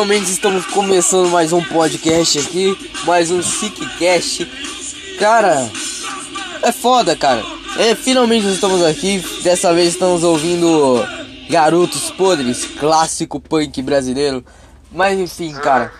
[0.00, 2.74] Finalmente estamos começando mais um podcast aqui,
[3.04, 4.46] mais um Sickcast.
[5.18, 5.70] Cara,
[6.62, 7.44] é foda, cara.
[7.78, 9.18] É, finalmente estamos aqui.
[9.42, 11.04] Dessa vez estamos ouvindo
[11.50, 14.42] Garotos Podres, clássico punk brasileiro.
[14.90, 15.92] Mas enfim, cara.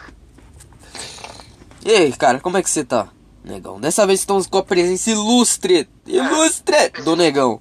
[1.85, 3.09] E aí, cara, como é que você tá,
[3.45, 3.79] negão?
[3.79, 7.61] Dessa vez estamos com a presença ilustre, ilustre do negão.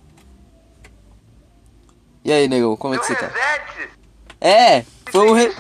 [2.24, 3.30] E aí, negão, como é que você tá?
[4.40, 5.54] É, foi um re...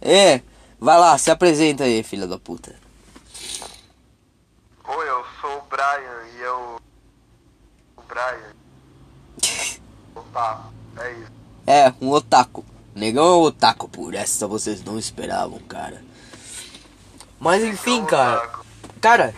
[0.00, 0.40] É,
[0.78, 2.74] vai lá, se apresenta aí, filha da puta.
[4.88, 6.76] Oi, eu sou o Brian e eu.
[7.96, 8.54] O Brian.
[10.16, 11.32] Opa, é isso.
[11.66, 12.64] É, um otaku.
[12.94, 16.02] Negão é um otaku, por essa vocês não esperavam, cara.
[17.38, 18.50] Mas enfim, cara.
[19.00, 19.34] Cara,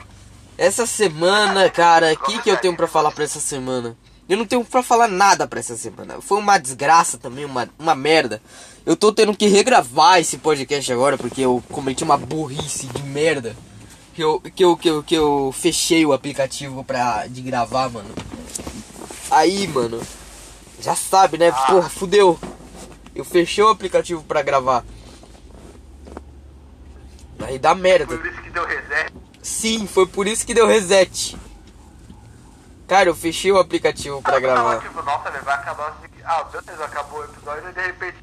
[0.57, 3.97] essa semana, cara, o que, que eu tenho pra falar pra essa semana?
[4.33, 6.19] Eu não tenho pra falar nada pra essa semana.
[6.23, 8.41] Foi uma desgraça também, uma, uma merda.
[8.87, 13.55] Eu tô tendo que regravar esse podcast agora porque eu cometi uma burrice de merda.
[14.15, 18.09] Que eu, que eu, que eu, que eu fechei o aplicativo pra, de gravar, mano.
[19.31, 20.01] Aí, mano,
[20.81, 21.53] já sabe, né?
[21.53, 22.41] Porra, fudeu.
[23.15, 24.83] Eu fechei o aplicativo pra gravar.
[27.41, 28.17] Aí dá merda.
[28.17, 29.13] Por isso que deu reset.
[29.43, 31.37] Sim, foi por isso que deu reset.
[32.93, 34.81] Cara, eu fechei o aplicativo pra tava gravar.
[34.83, 36.13] tipo, nossa, né, vai acabar assim.
[36.23, 38.19] Ah, beleza, acabou o episódio e de repente.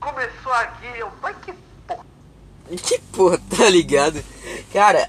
[0.00, 1.08] Começou aqui, eu.
[1.22, 1.52] Mas que
[1.86, 2.04] porra.
[2.82, 4.24] Que porra, tá ligado?
[4.72, 5.06] Cara,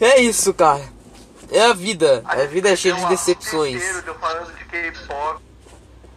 [0.00, 0.82] é isso, cara.
[1.48, 2.24] É a vida.
[2.26, 3.80] A vida é cheia de decepções.
[4.20, 5.40] Falando de K-pop.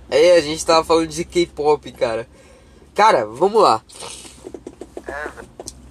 [0.10, 2.28] É, a gente tava falando de K-pop, cara.
[2.96, 3.80] Cara, vamos lá.
[5.08, 5.30] É.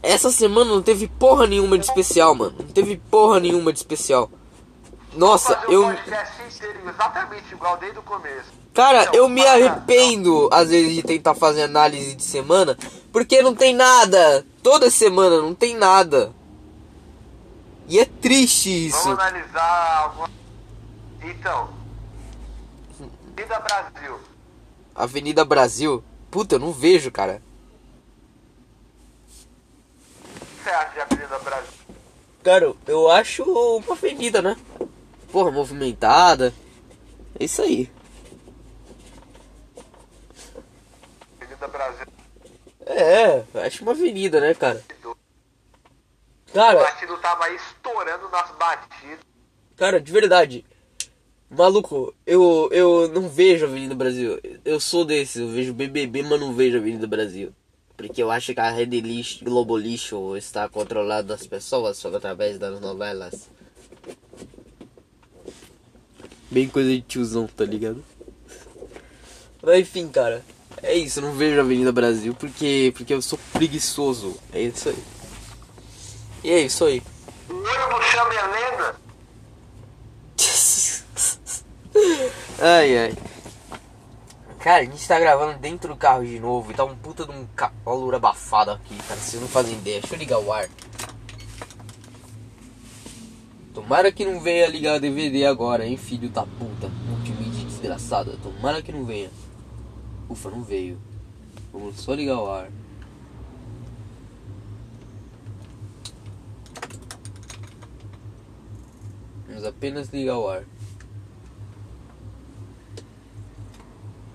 [0.03, 2.57] Essa semana não teve porra nenhuma de especial, mano.
[2.59, 4.29] Não teve porra nenhuma de especial.
[5.15, 5.93] Nossa, Fazer um eu.
[5.93, 8.51] inteiro exatamente igual desde o começo.
[8.73, 12.77] Cara, Então, eu me para, arrependo às vezes de tentar fazer análise de semana,
[13.13, 14.47] porque não tem nada.
[14.63, 16.33] Toda semana não tem nada.
[17.87, 19.03] E é triste isso.
[19.03, 20.31] Vamos analisar alguma.
[21.23, 21.69] Então.
[23.37, 24.19] Vida Brasil.
[24.95, 26.03] Avenida Brasil.
[26.31, 27.43] Puta, eu não vejo, cara.
[30.25, 31.73] O que você acha de Avenida Brasil?
[32.43, 34.57] Cara, eu acho uma avenida, né?
[35.33, 36.53] Porra, movimentada.
[37.41, 37.91] É isso aí.
[41.41, 42.07] Avenida Brasil.
[42.85, 44.85] É, eu acho uma avenida, né, cara?
[45.05, 45.17] O
[46.53, 49.21] Cara, batido tava aí estourando nas batidas.
[49.75, 50.67] Cara, de verdade.
[51.49, 54.39] Maluco, eu, eu não vejo a Avenida Brasil.
[54.65, 57.55] Eu sou desses, eu vejo BBB, mas não vejo a Avenida Brasil.
[57.97, 62.59] Porque eu acho que a rede lixo, Globo Lixo está controlando as pessoas só através
[62.59, 63.51] das novelas.
[66.53, 68.05] Bem coisa de tiozão, tá ligado?
[69.63, 70.45] Mas enfim, cara.
[70.83, 74.37] É isso, eu não vejo a Avenida Brasil porque, porque eu sou preguiçoso.
[74.53, 75.03] É isso aí.
[76.45, 77.03] E é isso aí.
[77.49, 78.97] O olho do chama é a lenda.
[82.61, 83.15] ai, ai.
[84.59, 87.33] Cara, a gente tá gravando dentro do carro de novo e tá um puta de
[87.33, 89.19] um calor abafado aqui, cara.
[89.19, 90.01] Vocês não fazem ideia.
[90.01, 90.69] Deixa eu ligar o ar.
[93.75, 96.89] Tomara que não venha ligar o DVD agora, hein, filho da puta.
[97.09, 98.37] Multimídia desgraçada.
[98.43, 99.31] Tomara que não venha.
[100.29, 101.01] Ufa, não veio.
[101.73, 102.71] Vamos só ligar o ar.
[109.47, 110.65] Vamos apenas ligar o ar.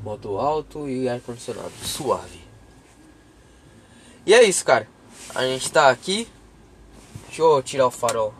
[0.04, 1.72] Modo alto e ar condicionado.
[1.84, 2.42] Suave.
[4.26, 4.88] E é isso, cara.
[5.36, 6.28] A gente tá aqui.
[7.28, 8.34] Deixa eu tirar o farol.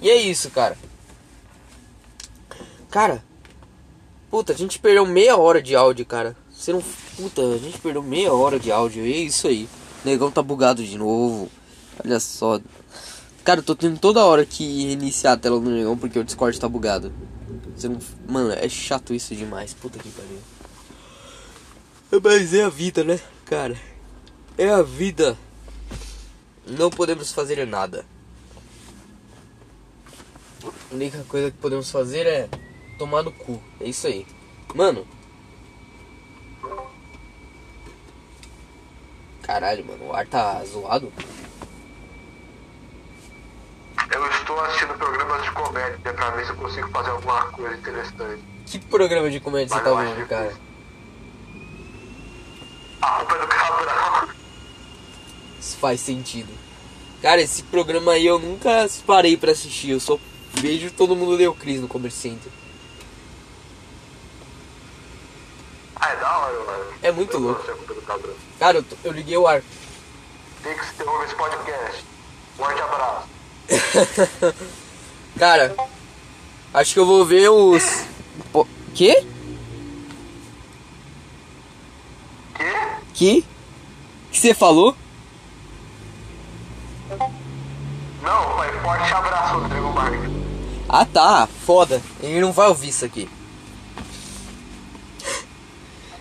[0.00, 0.76] E é isso, cara.
[2.90, 3.24] Cara.
[4.30, 6.36] Puta, a gente perdeu meia hora de áudio, cara.
[6.50, 6.82] Você não.
[7.16, 9.06] Puta, a gente perdeu meia hora de áudio.
[9.06, 9.68] E é isso aí.
[10.04, 11.50] O negão tá bugado de novo.
[12.04, 12.60] Olha só.
[13.42, 16.58] Cara, eu tô tendo toda hora que iniciar a tela do negão porque o Discord
[16.60, 17.12] tá bugado.
[17.74, 17.98] Você não...
[18.28, 19.72] Mano, é chato isso demais.
[19.72, 20.38] Puta que pariu.
[22.22, 23.76] Mas é a vida, né, cara?
[24.56, 25.36] É a vida.
[26.66, 28.04] Não podemos fazer nada.
[30.90, 32.48] A única coisa que podemos fazer é
[32.98, 33.62] tomar no cu.
[33.80, 34.26] É isso aí.
[34.74, 35.06] Mano.
[39.42, 41.12] Caralho, mano, o ar tá zoado.
[44.10, 48.42] Eu estou assistindo programas de comédia pra ver se eu consigo fazer alguma coisa interessante.
[48.66, 50.56] Que programa de comédia você Mas tá eu acho vendo, cara?
[53.00, 54.28] A culpa é do Cabral.
[55.58, 56.52] Isso faz sentido.
[57.22, 59.90] Cara, esse programa aí eu nunca parei pra assistir.
[59.90, 60.18] Eu só
[60.54, 62.50] vejo todo mundo deu Cris no Commerce Center.
[65.96, 66.92] Ah, é da hora, mano.
[67.02, 67.64] É muito Eu louco.
[68.58, 69.62] Cara, eu, eu liguei o ar.
[70.62, 70.92] Tem que se
[71.24, 72.04] esse podcast.
[72.56, 73.28] Forte abraço.
[75.38, 75.76] Cara,
[76.74, 78.04] acho que eu vou ver os.
[78.52, 79.24] Pô, quê?
[82.56, 82.96] Quê?
[83.14, 83.44] Que?
[84.30, 84.96] Que você falou?
[88.22, 90.27] Não, foi forte abraço, Rodrigo Marques.
[90.88, 92.00] Ah tá, foda.
[92.20, 93.28] Ele não vai ouvir isso aqui.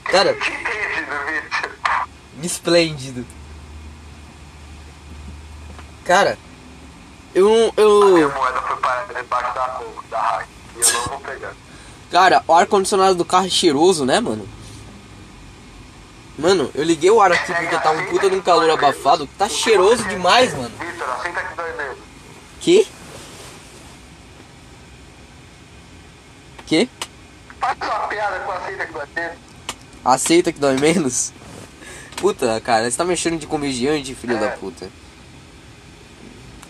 [0.03, 0.37] Cara,
[2.43, 3.25] esplêndido.
[6.03, 6.37] Cara,
[7.33, 8.33] eu Eu.
[12.09, 14.47] Cara, o ar-condicionado do carro é cheiroso, né, mano?
[16.37, 19.27] Mano, eu liguei o ar aqui porque tá um puta de um calor abafado.
[19.37, 20.71] Tá cheiroso demais, mano.
[20.77, 21.97] Vitor, aceita que dói mesmo.
[22.61, 22.87] Que?
[26.67, 26.87] Que?
[27.59, 29.37] Faz uma piada com aceita que dói mesmo.
[30.05, 31.33] Aceita que dói menos?
[32.17, 34.39] Puta, cara, você tá mexendo de comediante, filho É.
[34.39, 34.89] da puta.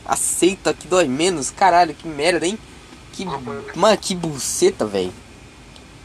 [0.05, 1.49] Aceita que dói menos?
[1.51, 2.57] Caralho, que merda, hein?
[3.13, 3.25] Que.
[3.75, 5.13] Mano, que buceta, velho.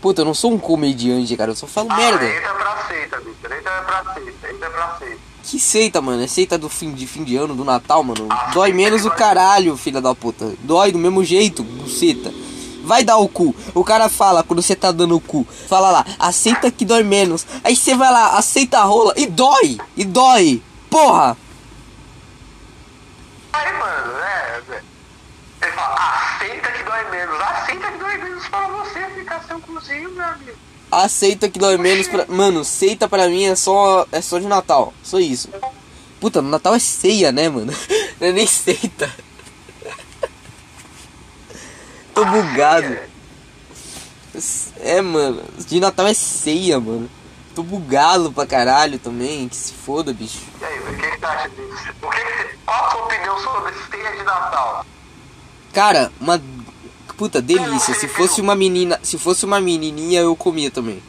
[0.01, 2.25] Puta, eu não sou um comediante, cara, eu só falo merda.
[2.25, 3.53] Ah, entra pra aceita, Vitor.
[3.53, 4.51] Entra pra aceita.
[4.51, 5.19] Entra pra aceita.
[5.45, 6.23] Que seita, mano?
[6.23, 8.27] É seita do fim de fim de ano, do Natal, mano.
[8.31, 10.53] Ah, Dói menos o caralho, filha da puta.
[10.61, 12.33] Dói do mesmo jeito, buceta.
[12.83, 13.55] Vai dar o cu.
[13.75, 15.47] O cara fala quando você tá dando o cu.
[15.69, 17.47] Fala lá, aceita que dói menos.
[17.63, 19.79] Aí você vai lá, aceita a rola e dói.
[19.97, 20.63] E dói.
[20.91, 21.37] Porra.
[23.53, 24.83] Aí, mano, né?
[25.63, 27.41] Ele fala, aceita que dói menos.
[27.41, 30.59] Aceita que dói menos pra você ficar seu cozinho, meu amigo.
[30.91, 32.27] Aceita que dói menos pra.
[32.29, 34.07] Mano, seita pra mim é só.
[34.13, 34.93] É só de Natal.
[35.03, 35.49] Só isso.
[36.21, 37.73] Puta, no Natal é ceia, né, mano?
[38.21, 39.11] Não é nem seita.
[42.15, 42.99] Tô bugado.
[44.81, 45.43] É, mano.
[45.67, 47.11] De Natal é ceia, mano.
[47.55, 49.49] Tô bugado pra caralho também.
[49.49, 50.41] Que se foda, bicho.
[50.61, 51.11] E aí, o que
[51.51, 51.95] disso?
[52.03, 52.59] O que que você...
[52.65, 54.87] Qual a sua opinião sobre ceia de Natal?
[55.73, 56.41] Cara, uma.
[57.17, 57.95] Puta, delícia.
[57.95, 58.99] Se fosse uma menina.
[59.03, 61.03] Se fosse uma menininha, eu comia também.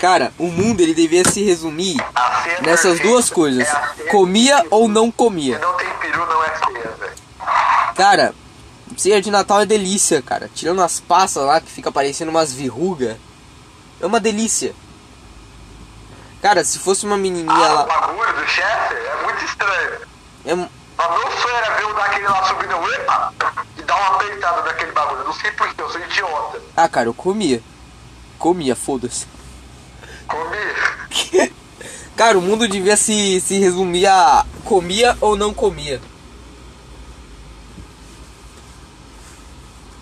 [0.00, 1.96] Cara, o mundo ele devia se resumir
[2.62, 5.58] nessas duas coisas: é comia ou não Se comia.
[5.58, 7.12] não tem peru, não é ceia, velho.
[7.94, 8.34] Cara,
[8.96, 10.50] ceia de Natal é delícia, cara.
[10.54, 13.16] Tirando as passas lá que fica parecendo umas verrugas.
[14.00, 14.74] É uma delícia.
[16.40, 17.82] Cara, se fosse uma menininha Ah, o lá.
[17.84, 20.00] bagulho do Chester é muito estranho.
[20.46, 20.70] É, Mas
[21.10, 23.34] meu sonho era ver o daquele lá subindo epa,
[23.76, 25.20] e dar uma apertada naquele bagulho.
[25.20, 26.62] Eu não sei porquê, eu sou idiota.
[26.74, 27.62] Ah, cara, eu comia.
[28.38, 29.26] Comia, foda-se.
[30.30, 31.52] Comi.
[32.16, 36.00] Cara, o mundo devia se, se resumir a comia ou não comia.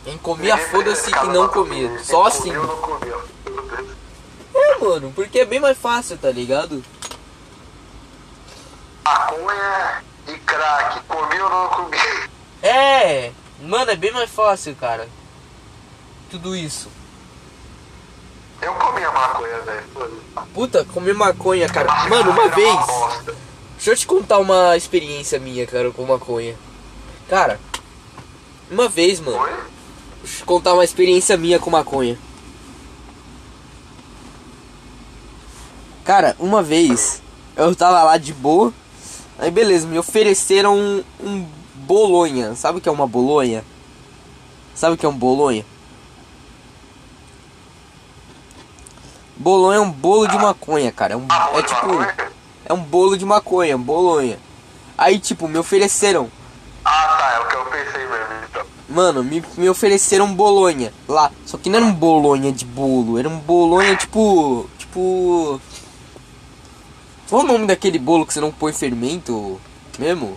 [0.07, 1.99] Em comia, foda-se e não comia.
[2.03, 2.53] Só assim.
[2.53, 3.17] Comia comia.
[4.55, 6.85] É, mano, porque é bem mais fácil, tá ligado?
[9.05, 11.01] Maconha e crack.
[11.07, 11.97] Comi ou não comi?
[12.63, 15.09] É, mano, é bem mais fácil, cara.
[16.31, 16.91] Tudo isso.
[18.61, 19.85] Eu comi a maconha, velho.
[20.53, 21.87] Puta, comer maconha, cara.
[21.87, 22.75] Mas Mano, uma era vez.
[22.87, 23.37] bosta.
[23.77, 26.57] Deixa eu te contar uma experiência minha, cara, com maconha.
[27.29, 27.61] Cara,
[28.71, 29.39] uma vez, mano.
[29.39, 29.51] Oi?
[30.23, 32.19] Deixa eu te contar uma experiência minha com maconha.
[36.05, 37.23] Cara, uma vez
[37.57, 38.73] eu tava lá de boa.
[39.39, 42.55] Aí beleza, me ofereceram um, um bolonha.
[42.57, 43.65] Sabe o que é uma bolonha?
[44.75, 45.65] Sabe o que é um bolonha?
[49.39, 51.15] Bolonha é um bolo de maconha, cara.
[51.15, 52.33] É, um, é tipo.
[52.65, 54.39] É um bolo de maconha, bolonha.
[54.97, 56.29] Aí, tipo, me ofereceram.
[56.85, 57.33] Ah, tá.
[57.35, 58.67] É o que eu pensei mesmo, então.
[58.89, 61.31] Mano, me, me ofereceram bolonha lá.
[61.47, 64.69] Só que não era um bolonha de bolo, era um bolonha tipo.
[64.77, 65.61] Tipo.
[67.29, 69.61] Qual o nome daquele bolo que você não põe fermento
[69.99, 70.37] mesmo?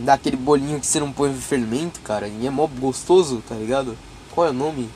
[0.00, 2.26] Daquele bolinho que você não põe fermento, cara.
[2.26, 3.96] E é mó gostoso, tá ligado?
[4.34, 4.90] Qual é o nome?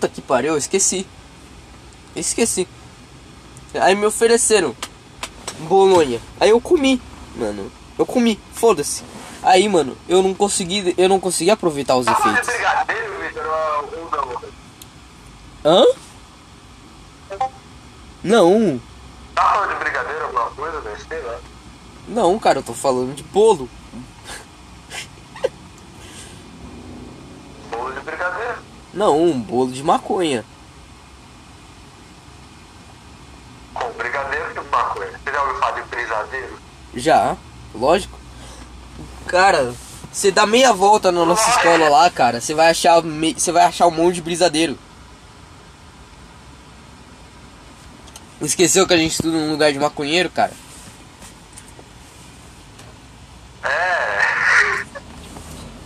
[0.00, 1.06] Puta que pariu, eu esqueci.
[2.16, 2.66] Esqueci.
[3.74, 4.74] Aí me ofereceram
[5.68, 6.18] bolonha.
[6.40, 7.02] Aí eu comi,
[7.36, 7.70] mano.
[7.98, 9.02] Eu comi, foda-se.
[9.42, 12.54] Aí, mano, eu não consegui, eu não consegui aproveitar os falando de efeitos.
[15.62, 15.82] não?
[15.82, 15.84] Hã?
[18.24, 18.80] Não.
[19.34, 19.68] Tá.
[22.08, 23.68] Não, cara, eu tô falando de bolo.
[27.70, 28.59] Bolo de brigadeiro.
[28.92, 30.44] Não, um bolo de maconha.
[33.72, 35.10] Com brigadeiro e maconha.
[35.12, 36.58] Você já ouviu falar de brisadeiro?
[36.94, 37.36] Já,
[37.74, 38.18] lógico.
[39.26, 39.72] Cara,
[40.12, 43.86] você dá meia volta na nossa escola lá, cara, você vai achar você vai achar
[43.86, 44.76] um monte de brisadeiro.
[48.40, 50.52] Esqueceu que a gente estuda num lugar de maconheiro, cara?
[53.62, 54.84] É.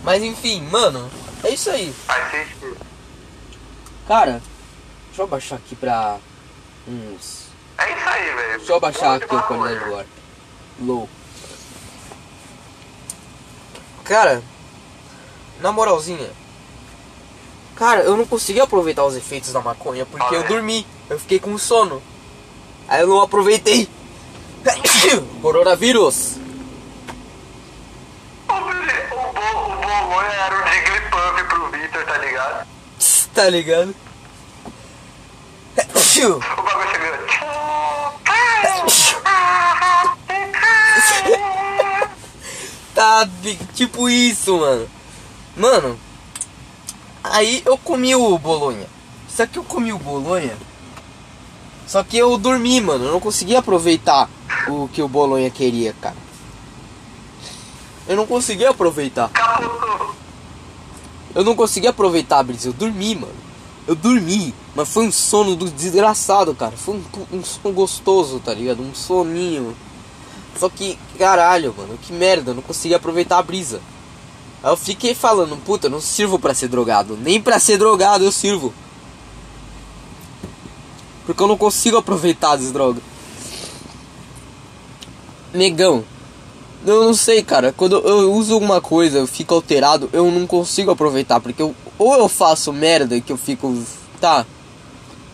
[0.03, 1.11] Mas enfim, mano,
[1.43, 1.93] é isso aí.
[2.31, 2.77] Sentido.
[4.07, 4.41] Cara,
[5.07, 6.17] deixa eu abaixar aqui pra
[6.87, 7.47] uns.
[7.77, 8.57] É isso aí, velho.
[8.57, 10.05] Deixa eu abaixar aqui a qualidade do ar.
[10.79, 11.09] Low.
[14.03, 14.43] Cara,
[15.59, 16.29] na moralzinha.
[17.75, 20.85] Cara, eu não consegui aproveitar os efeitos da maconha porque eu dormi.
[21.09, 22.01] Eu fiquei com sono.
[22.87, 23.89] Aí eu não aproveitei.
[25.41, 26.37] Coronavírus.
[28.47, 32.74] O, o, bo, o Bolonha era o Jigglypuff pro Victor, tá ligado?
[33.35, 33.93] Tá ligado?
[36.37, 37.25] O bagulho chegando.
[42.95, 43.27] Tá
[43.73, 44.89] tipo isso, mano.
[45.57, 45.99] Mano,
[47.21, 48.87] aí eu comi o bolonha.
[49.27, 50.55] Só que eu comi o bolonha.
[51.85, 53.03] Só que eu dormi, mano.
[53.03, 54.29] Eu não consegui aproveitar
[54.69, 56.15] o que o bolonha queria, cara.
[58.07, 59.27] Eu não consegui aproveitar.
[59.27, 60.15] Capotou.
[61.35, 62.69] Eu não consegui aproveitar, Brisa.
[62.69, 63.35] Eu dormi, mano.
[63.85, 64.53] Eu dormi.
[64.73, 66.75] Mas foi um sono do desgraçado, cara.
[66.77, 68.81] Foi um, um sono gostoso, tá ligado?
[68.81, 69.75] Um soninho.
[70.57, 71.99] Só que, caralho, mano.
[72.01, 72.51] Que merda.
[72.51, 73.81] Eu não consegui aproveitar a brisa.
[74.63, 77.17] Aí eu fiquei falando, puta, não sirvo pra ser drogado.
[77.21, 78.73] Nem pra ser drogado eu sirvo.
[81.25, 83.03] Porque eu não consigo aproveitar as drogas.
[85.53, 86.03] Negão.
[86.85, 87.73] Eu não sei, cara.
[87.75, 91.39] Quando eu uso alguma coisa, eu fico alterado, eu não consigo aproveitar.
[91.39, 93.83] Porque eu, ou eu faço merda que eu fico.
[94.21, 94.45] Tá.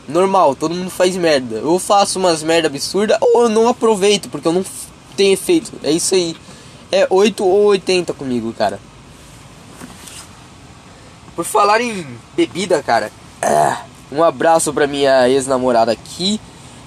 [0.07, 1.57] Normal, todo mundo faz merda.
[1.57, 4.63] Eu faço umas merda absurda, ou eu não aproveito, porque eu não
[5.15, 5.71] tenho efeito.
[5.83, 6.35] É isso aí.
[6.91, 8.79] É 8 ou 80 comigo, cara.
[11.35, 12.05] Por falar em
[12.35, 13.11] bebida, cara.
[13.41, 16.39] ah, Um abraço pra minha ex-namorada aqui.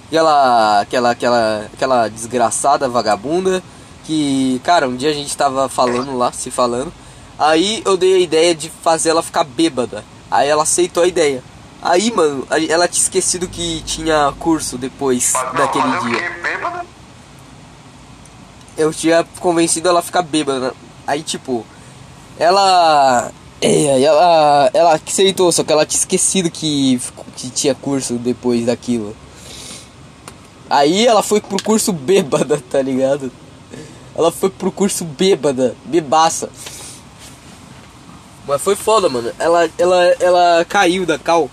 [0.06, 3.62] Aquela, aquela, aquela, aquela desgraçada vagabunda.
[4.04, 6.92] Que, cara, um dia a gente tava falando lá, se falando.
[7.38, 10.04] Aí eu dei a ideia de fazer ela ficar bêbada.
[10.30, 11.42] Aí ela aceitou a ideia.
[11.82, 16.84] Aí, mano, ela tinha esquecido que tinha curso depois daquele fazer dia.
[18.76, 20.74] Eu tinha convencido ela a ficar bêbada.
[21.06, 21.64] Aí, tipo,
[22.38, 23.30] ela.
[23.60, 24.70] É, ela.
[24.72, 27.00] Ela aceitou, só que ela tinha esquecido que,
[27.36, 29.14] que tinha curso depois daquilo.
[30.68, 33.30] Aí ela foi pro curso bêbada, tá ligado?
[34.14, 36.48] Ela foi pro curso bêbada, bebaça.
[38.46, 39.32] Mas foi foda, mano.
[39.38, 41.50] Ela, ela, ela caiu da cal.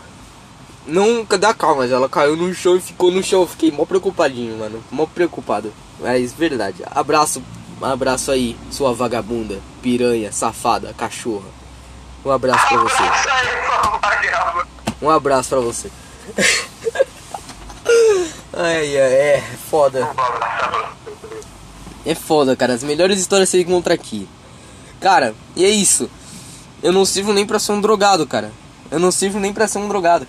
[0.86, 3.48] Não da cal, mas ela caiu no chão e ficou no chão.
[3.48, 4.84] Fiquei mó preocupadinho, mano.
[4.92, 5.74] Mó preocupado.
[6.00, 6.84] Mas verdade.
[6.92, 7.42] Abraço,
[7.82, 11.48] abraço aí, sua vagabunda, piranha, safada, cachorra.
[12.26, 13.04] Um abraço pra você.
[15.02, 15.92] Um abraço pra você.
[18.54, 20.00] ai, ai, é foda.
[20.00, 21.42] Um abraço pra você.
[22.06, 22.74] É foda, cara.
[22.74, 24.28] As melhores histórias você encontra aqui.
[25.00, 26.10] Cara, e é isso.
[26.82, 28.52] Eu não sirvo nem pra ser um drogado, cara.
[28.90, 30.28] Eu não sirvo nem pra ser um drogado.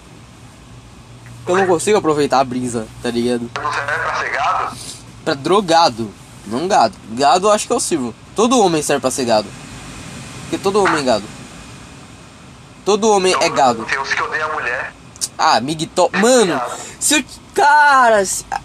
[1.46, 3.50] Eu não consigo aproveitar a brisa, tá ligado?
[3.60, 4.76] Não serve pra ser gado?
[5.24, 6.10] Pra drogado,
[6.46, 6.94] não gado.
[7.10, 8.14] Gado eu acho que eu sirvo.
[8.36, 9.48] Todo homem serve pra ser gado.
[10.42, 11.24] Porque todo homem é gado.
[12.84, 13.84] Todo homem é gado.
[13.84, 14.94] Tem uns que odeiam a mulher.
[15.36, 15.88] Ah, Miguel.
[16.20, 16.60] Mano,
[17.00, 17.24] se eu.
[17.54, 18.22] Cara.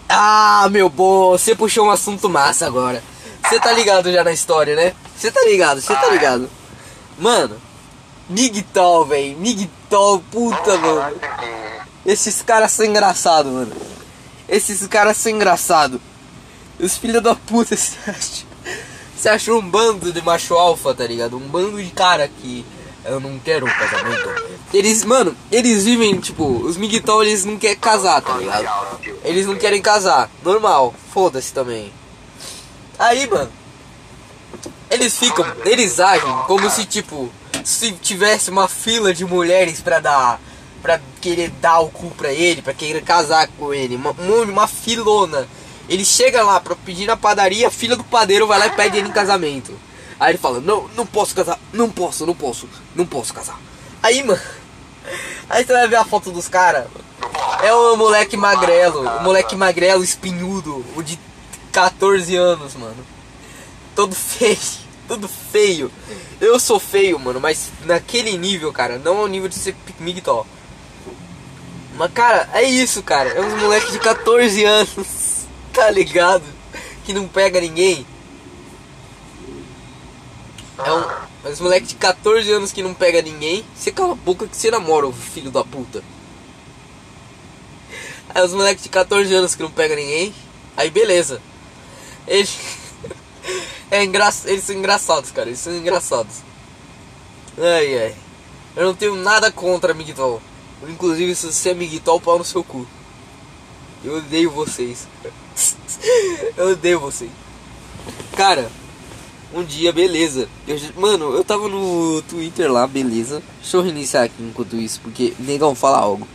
[0.08, 3.02] Ah, meu bom, você puxou um assunto massa agora.
[3.42, 4.94] Você tá ligado já na história, né?
[5.16, 6.48] Você tá ligado, você tá ligado.
[7.18, 7.60] Mano,
[8.28, 9.38] Miguel, velho.
[9.38, 11.16] Miguel, puta, mano.
[12.04, 13.72] Esses caras são engraçados, mano.
[14.48, 16.00] Esses caras são engraçados.
[16.78, 18.46] Os filhos da puta, você acha?
[19.16, 21.36] Você achou um bando de macho alfa, tá ligado?
[21.36, 22.64] Um bando de cara que
[23.08, 24.58] eu não quero um casamento.
[24.72, 28.68] Eles, mano, eles vivem, tipo, os Miguel, eles não querem casar, tá ligado?
[29.24, 30.30] Eles não querem casar.
[30.42, 31.92] Normal, foda-se também.
[32.98, 33.50] Aí, mano.
[34.90, 35.46] Eles ficam.
[35.64, 37.30] Eles agem como se, tipo,
[37.64, 40.40] se tivesse uma fila de mulheres pra dar.
[40.82, 43.96] pra querer dar o cu pra ele, pra querer casar com ele.
[43.96, 45.48] Uma, uma filona.
[45.88, 48.98] Ele chega lá pra pedir na padaria, a filha do padeiro vai lá e pede
[48.98, 49.72] ele em casamento.
[50.18, 53.58] Aí ele fala: Não, não posso casar, não posso, não posso, não posso casar.
[54.02, 54.40] Aí, mano.
[55.48, 56.86] Aí você vai ver a foto dos caras.
[57.62, 61.18] É o moleque magrelo, o moleque magrelo espinhudo, o de
[61.72, 63.04] 14 anos, mano.
[63.94, 64.58] Todo feio,
[65.08, 65.90] todo feio.
[66.40, 70.46] Eu sou feio, mano, mas naquele nível, cara, não ao nível de ser migtó.
[71.96, 73.30] Mas, cara, é isso, cara.
[73.30, 76.44] É uns moleque de 14 anos, tá ligado?
[77.04, 78.06] Que não pega ninguém.
[80.84, 81.50] É um.
[81.50, 83.64] Os moleque de 14 anos que não pega ninguém.
[83.74, 86.02] Você cala a boca que você namora, o filho da puta.
[88.34, 90.34] Aí os moleques de 14 anos que não pega ninguém.
[90.76, 91.40] Aí beleza.
[92.26, 92.58] Eles.
[93.90, 94.30] é engra...
[94.44, 95.48] Eles são engraçados, cara.
[95.48, 96.36] Eles são engraçados.
[97.58, 98.16] Ai ai.
[98.76, 100.40] Eu não tenho nada contra Miguel.
[100.86, 102.86] Inclusive se você é Miguel, pau no seu cu.
[104.04, 105.08] Eu odeio vocês.
[106.56, 107.30] eu odeio vocês.
[108.36, 108.70] Cara,
[109.52, 110.48] um dia, beleza.
[110.66, 113.42] Eu, mano, eu tava no Twitter lá, beleza.
[113.60, 116.26] Deixa eu reiniciar aqui enquanto isso, porque negão fala algo.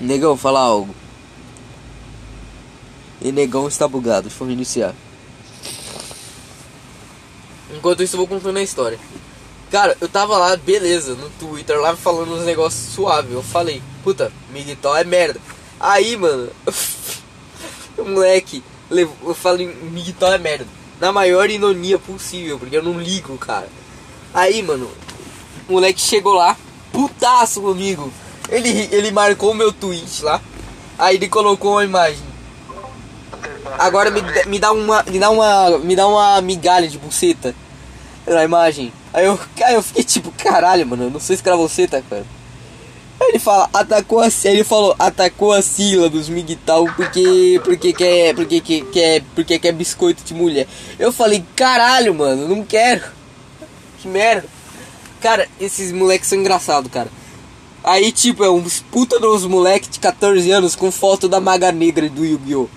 [0.00, 0.94] Negão fala algo.
[3.20, 4.94] E negão está bugado, deixa eu reiniciar.
[7.74, 8.98] Enquanto isso eu vou contando a história.
[9.70, 13.32] Cara, eu tava lá, beleza, no Twitter lá falando uns negócios suaves.
[13.32, 15.40] Eu falei, puta, Miguel é merda.
[15.78, 16.48] Aí, mano,
[17.98, 20.77] o moleque, eu falei, Miguel é merda.
[21.00, 23.68] Na maior ironia possível, porque eu não ligo, cara.
[24.34, 24.90] Aí, mano,
[25.68, 26.56] o moleque chegou lá,
[26.92, 28.12] putaço comigo.
[28.48, 30.40] Ele, ele marcou meu tweet lá.
[30.98, 32.26] Aí ele colocou uma imagem.
[33.78, 35.02] Agora me, me dá uma.
[35.04, 35.78] Me dá uma.
[35.78, 37.54] Me dá uma migalha de buceta
[38.26, 38.92] na imagem.
[39.12, 42.26] Aí eu, aí eu fiquei tipo, caralho, mano, eu não sou escravoceta, cara.
[43.20, 46.58] Ele fala, atacou a ele falou, atacou a Sila dos Miguel
[46.96, 50.66] porque porque quer porque quer, quer porque quer biscoito de mulher.
[50.98, 53.02] Eu falei, caralho, mano, não quero.
[54.00, 54.46] Que merda.
[55.20, 57.10] Cara, esses moleques são engraçados, cara.
[57.82, 62.08] Aí, tipo, é uns puta dos moleques de 14 anos com foto da Maga Negra
[62.08, 62.68] do Yu-Gi-Oh!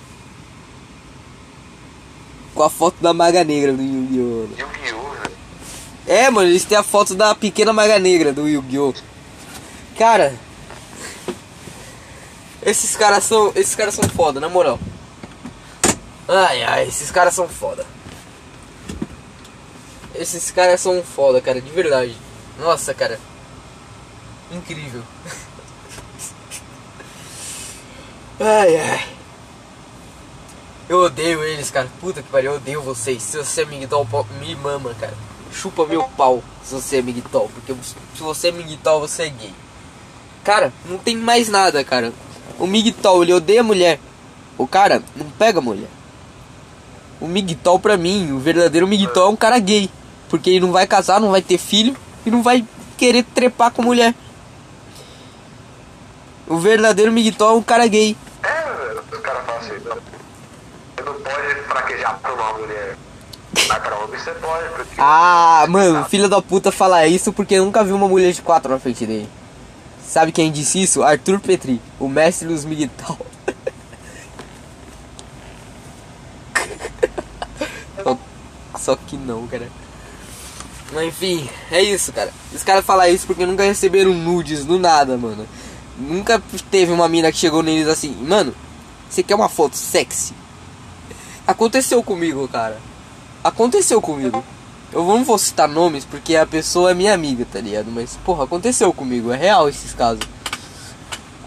[2.55, 4.47] Com a foto da Maga Negra do Yu-Gi-Oh!
[4.57, 5.31] Yu-Gi-Oh!
[6.07, 8.93] É, mano, eles têm a foto da pequena Maga Negra do Yu-Gi-Oh!
[9.97, 10.33] Cara,
[12.63, 14.79] esses caras são, esses caras são foda, na moral.
[16.27, 17.85] Ai, ai, esses caras são foda.
[20.13, 22.15] Esses caras são foda, cara, de verdade.
[22.59, 23.19] Nossa, cara.
[24.51, 25.01] Incrível.
[28.43, 29.07] Ai, ai.
[30.89, 31.87] Eu odeio eles, cara.
[32.01, 33.21] Puta que pariu, eu odeio vocês.
[33.21, 34.07] Se você é Miguel,
[34.39, 35.13] me mama, cara.
[35.53, 37.51] Chupa meu pau se você é Miguel.
[37.53, 39.53] Porque se você é Miguel, você é gay.
[40.43, 42.11] Cara, não tem mais nada, cara.
[42.57, 43.99] O Miguel, ele odeia mulher.
[44.57, 45.89] O cara não pega mulher.
[47.19, 49.89] O Miguel, pra mim, o verdadeiro Miguel é um cara gay.
[50.29, 52.65] Porque ele não vai casar, não vai ter filho e não vai
[52.97, 54.15] querer trepar com mulher.
[56.47, 58.17] O verdadeiro Miguel é um cara gay.
[58.43, 62.97] É, os caras falam assim, você não pode fraquejar pra uma mulher.
[63.67, 64.95] Mas pra homem você pode, porque...
[64.97, 68.79] Ah, mano, filho da puta fala isso porque nunca viu uma mulher de quatro na
[68.79, 69.29] frente dele.
[70.11, 71.01] Sabe quem disse isso?
[71.03, 72.89] Arthur Petri, o mestre dos Miguel.
[78.03, 78.17] só,
[78.77, 79.69] só que não, cara.
[80.91, 82.29] Mas enfim, é isso, cara.
[82.53, 85.47] Os caras falam isso porque nunca receberam nudes do nada, mano.
[85.97, 88.53] Nunca teve uma mina que chegou neles assim, mano,
[89.09, 90.33] você quer uma foto sexy?
[91.47, 92.77] Aconteceu comigo, cara.
[93.41, 94.43] Aconteceu comigo.
[94.91, 97.89] Eu não vou citar nomes porque a pessoa é minha amiga, tá ligado?
[97.91, 99.31] Mas, porra, aconteceu comigo.
[99.31, 100.23] É real esses casos.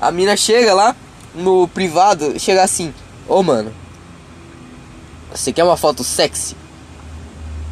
[0.01, 0.97] A mina chega lá
[1.35, 2.93] no privado, chega assim:
[3.29, 3.73] Ô, oh, mano,
[5.33, 6.57] você quer uma foto sexy?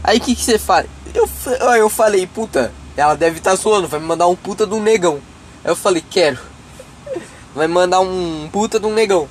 [0.03, 0.87] Aí o que, que você faz?
[1.15, 1.29] Eu,
[1.77, 4.83] eu falei, puta, ela deve estar tá zoando, vai me mandar um puta de um
[4.83, 5.21] negão.
[5.65, 6.39] Aí eu falei, quero.
[7.55, 9.29] Vai mandar um puta de um negão.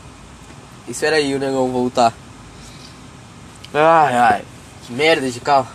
[0.87, 2.13] Espera aí o negão voltar.
[3.73, 4.45] Ai, ai.
[4.85, 5.67] Que merda de carro.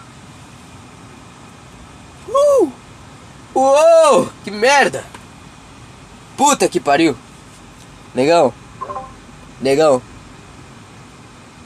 [3.57, 4.31] Uou!
[4.45, 5.03] Que merda!
[6.37, 7.17] Puta que pariu!
[8.15, 8.53] Negão!
[9.63, 10.03] Negão!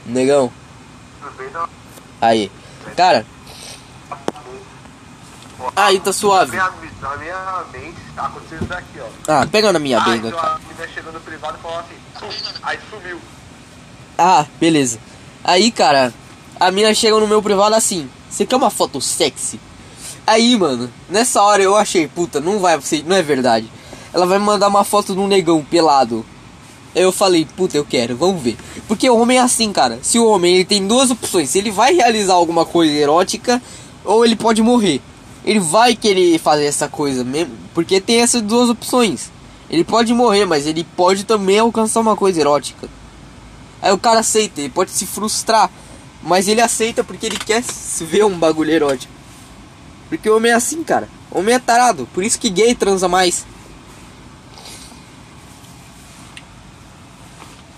[0.05, 0.53] Negão!
[2.21, 2.49] Aí.
[2.95, 3.25] Cara.
[5.75, 6.55] Aí tá suave.
[6.55, 9.07] Na minha mente tá acontecendo isso daqui, ó.
[9.27, 10.29] Ah, pega na minha benga.
[10.29, 13.19] então a menina chegou no privado e falou assim, aí sumiu.
[14.17, 14.97] Ah, beleza.
[15.43, 16.13] Aí, cara,
[16.57, 19.59] a mina chega no meu privado assim: Você quer uma foto sexy?
[20.31, 23.69] Aí, mano, nessa hora eu achei, puta, não vai ser, não é verdade.
[24.13, 26.25] Ela vai me mandar uma foto de um negão pelado.
[26.95, 28.55] Eu falei, puta, eu quero, vamos ver.
[28.87, 29.99] Porque o homem é assim, cara.
[30.01, 33.61] Se o homem ele tem duas opções, se ele vai realizar alguma coisa erótica
[34.05, 35.01] ou ele pode morrer.
[35.43, 39.29] Ele vai querer fazer essa coisa mesmo, porque tem essas duas opções.
[39.69, 42.87] Ele pode morrer, mas ele pode também alcançar uma coisa erótica.
[43.81, 45.69] Aí o cara aceita, ele pode se frustrar,
[46.23, 47.61] mas ele aceita porque ele quer
[47.99, 49.10] ver um bagulho erótico.
[50.11, 51.07] Porque homem é assim, cara.
[51.31, 53.45] Homem é tarado, por isso que gay transa mais.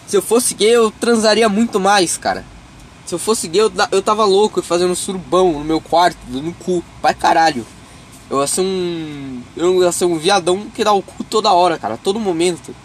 [0.08, 2.44] Se eu fosse gay, eu transaria muito mais, cara.
[3.06, 6.84] Se eu fosse gay, eu, eu tava louco fazendo surubão no meu quarto, dando cu,
[7.00, 7.64] pra caralho.
[8.32, 9.44] Eu ia ser um.
[9.56, 12.76] Eu ia ser um viadão que dá o cu toda hora, cara, todo momento.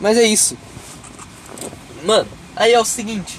[0.00, 0.56] Mas é isso.
[2.06, 3.38] Mano, aí é o seguinte.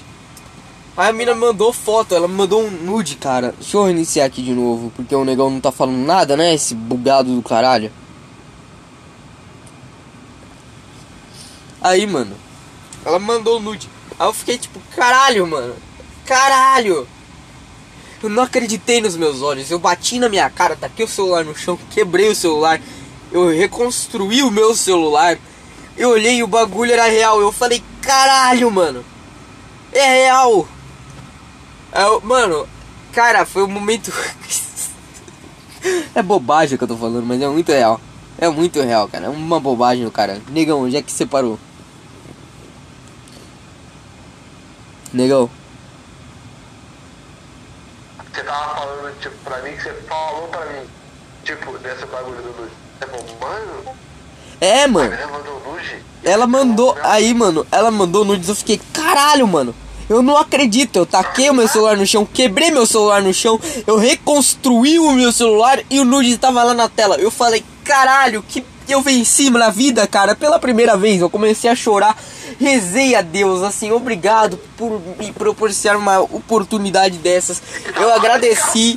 [0.98, 3.54] Aí a mina mandou foto, ela me mandou um nude, cara.
[3.56, 6.52] Deixa eu iniciar aqui de novo, porque o negão não tá falando nada, né?
[6.52, 7.92] Esse bugado do caralho.
[11.80, 12.34] Aí, mano,
[13.04, 13.88] ela mandou o nude.
[14.18, 15.76] Aí eu fiquei tipo, caralho, mano.
[16.26, 17.06] Caralho.
[18.20, 19.70] Eu não acreditei nos meus olhos.
[19.70, 22.80] Eu bati na minha cara, taquei o celular no chão, quebrei o celular.
[23.30, 25.38] Eu reconstruí o meu celular.
[25.96, 27.40] Eu olhei e o bagulho era real.
[27.40, 29.04] Eu falei, caralho, mano.
[29.92, 30.66] É real.
[31.92, 32.68] Eu- mano,
[33.12, 34.12] cara, foi um momento.
[36.14, 38.00] é bobagem que eu tô falando, mas é muito real.
[38.38, 39.26] É muito real, cara.
[39.26, 40.40] É uma bobagem do cara.
[40.50, 41.58] Negão, onde é que você parou?
[45.12, 45.50] Negão.
[48.32, 50.86] Você tava falando, tipo, pra mim, que você falou pra mim,
[51.44, 52.72] tipo, desse bagulho do nude.
[53.00, 53.96] Você falou, mano,
[54.60, 55.10] É, mano.
[55.10, 56.02] menina mandou nude?
[56.22, 56.96] Ela mandou.
[57.02, 58.48] Aí, mano, ela mandou nudes.
[58.48, 59.74] Eu fiquei, caralho, mano.
[60.08, 60.96] Eu não acredito.
[60.96, 63.60] Eu taquei o meu celular no chão, quebrei meu celular no chão.
[63.86, 67.16] Eu reconstruí o meu celular e o nude tava lá na tela.
[67.16, 70.34] Eu falei, caralho, que eu venci na vida, cara.
[70.34, 71.20] Pela primeira vez.
[71.20, 72.16] Eu comecei a chorar.
[72.58, 77.62] Rezei a Deus, assim, obrigado por me proporcionar uma oportunidade dessas.
[77.94, 78.96] Eu agradeci.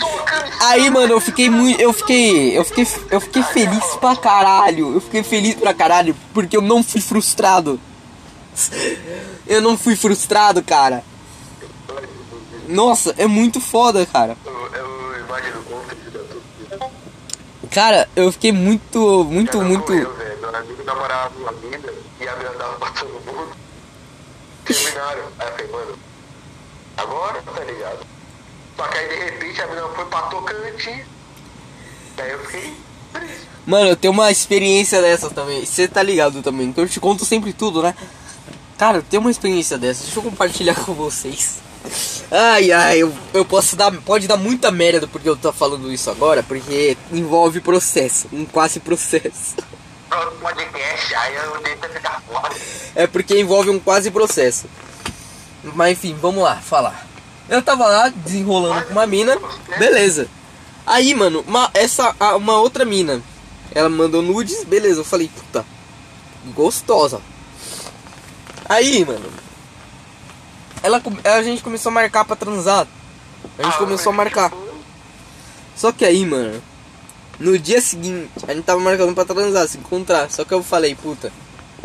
[0.62, 1.80] Aí, mano, eu fiquei muito.
[1.80, 2.58] Eu fiquei.
[2.58, 2.88] Eu fiquei.
[3.12, 4.96] Eu fiquei feliz pra caralho.
[4.96, 6.16] Eu fiquei feliz pra caralho.
[6.34, 7.80] Porque eu não fui frustrado.
[9.52, 11.04] Eu não fui frustrado, cara.
[12.70, 14.38] Nossa, é muito foda, cara.
[17.70, 19.94] Cara, eu fiquei muito, muito, Cara, muito.
[19.94, 23.52] Eu, velho, meu amigo namorava com uma mina e a mina dava pra todo mundo.
[24.64, 25.24] Terminaram.
[25.38, 26.00] Aí eu falei, mano,
[26.96, 28.08] agora tá ligado?
[28.78, 31.06] Só que aí de repente a mina foi pra Tocantins.
[32.16, 32.74] Daí eu fiquei.
[33.66, 35.66] Mano, eu tenho uma experiência dessa também.
[35.66, 37.94] Você tá ligado também, que eu te conto sempre tudo, né?
[38.82, 40.06] Cara, eu tenho uma experiência dessa.
[40.06, 41.60] Deixa eu compartilhar com vocês.
[42.32, 43.92] Ai, ai, eu, eu posso dar.
[44.02, 48.80] Pode dar muita merda porque eu tô falando isso agora, porque envolve processo, um quase
[48.80, 49.58] processo.
[50.42, 52.56] Podcast, aí eu tento ficar fora.
[52.96, 54.66] É porque envolve um quase processo.
[55.76, 57.08] Mas enfim, vamos lá, falar.
[57.48, 59.38] Eu tava lá desenrolando com uma mina,
[59.78, 60.28] beleza.
[60.88, 63.22] Aí, mano, uma, essa, uma outra mina,
[63.76, 65.02] ela mandou nudes, beleza.
[65.02, 65.64] Eu falei, puta,
[66.56, 67.22] gostosa.
[68.72, 69.30] Aí, mano,
[70.82, 72.88] ela, a gente começou a marcar pra transar.
[73.60, 74.50] A gente começou a marcar.
[75.76, 76.64] Só que aí, mano,
[77.38, 80.32] no dia seguinte, a gente tava marcando pra transar, se encontrar.
[80.32, 81.34] Só que eu falei, puta,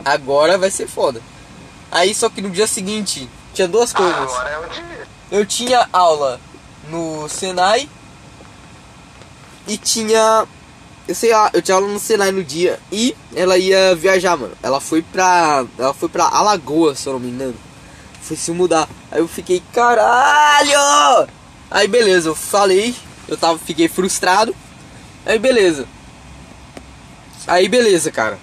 [0.05, 1.21] agora vai ser foda.
[1.91, 4.33] Aí, só que no dia seguinte, tinha duas Ah, coisas.
[4.47, 5.07] é.
[5.33, 6.41] Eu tinha aula
[6.89, 7.89] no Senai
[9.67, 10.47] e tinha.
[11.09, 14.57] Eu sei lá, eu tinha aula no Senai no dia e ela ia viajar, mano.
[14.63, 15.65] Ela foi pra.
[15.79, 17.55] Ela foi pra Alagoas, se eu não me engano.
[18.21, 18.89] Foi se mudar.
[19.11, 21.29] Aí eu fiquei, caralho!
[21.71, 22.95] Aí beleza, eu falei,
[23.29, 24.55] eu tava, fiquei frustrado.
[25.25, 25.87] Aí beleza.
[27.47, 28.39] Aí beleza, cara.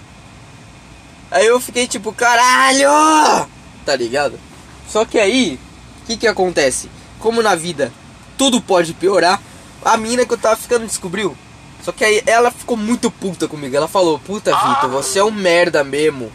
[1.30, 3.48] Aí eu fiquei tipo, caralho!
[3.86, 4.40] Tá ligado?
[4.88, 5.60] Só que aí,
[6.02, 6.90] o que que acontece?
[7.20, 7.92] Como na vida
[8.38, 9.42] tudo pode piorar,
[9.84, 11.36] a mina que eu tava ficando descobriu.
[11.84, 13.76] Só que aí ela ficou muito puta comigo.
[13.76, 16.32] Ela falou: Puta, Vitor, você é um merda mesmo.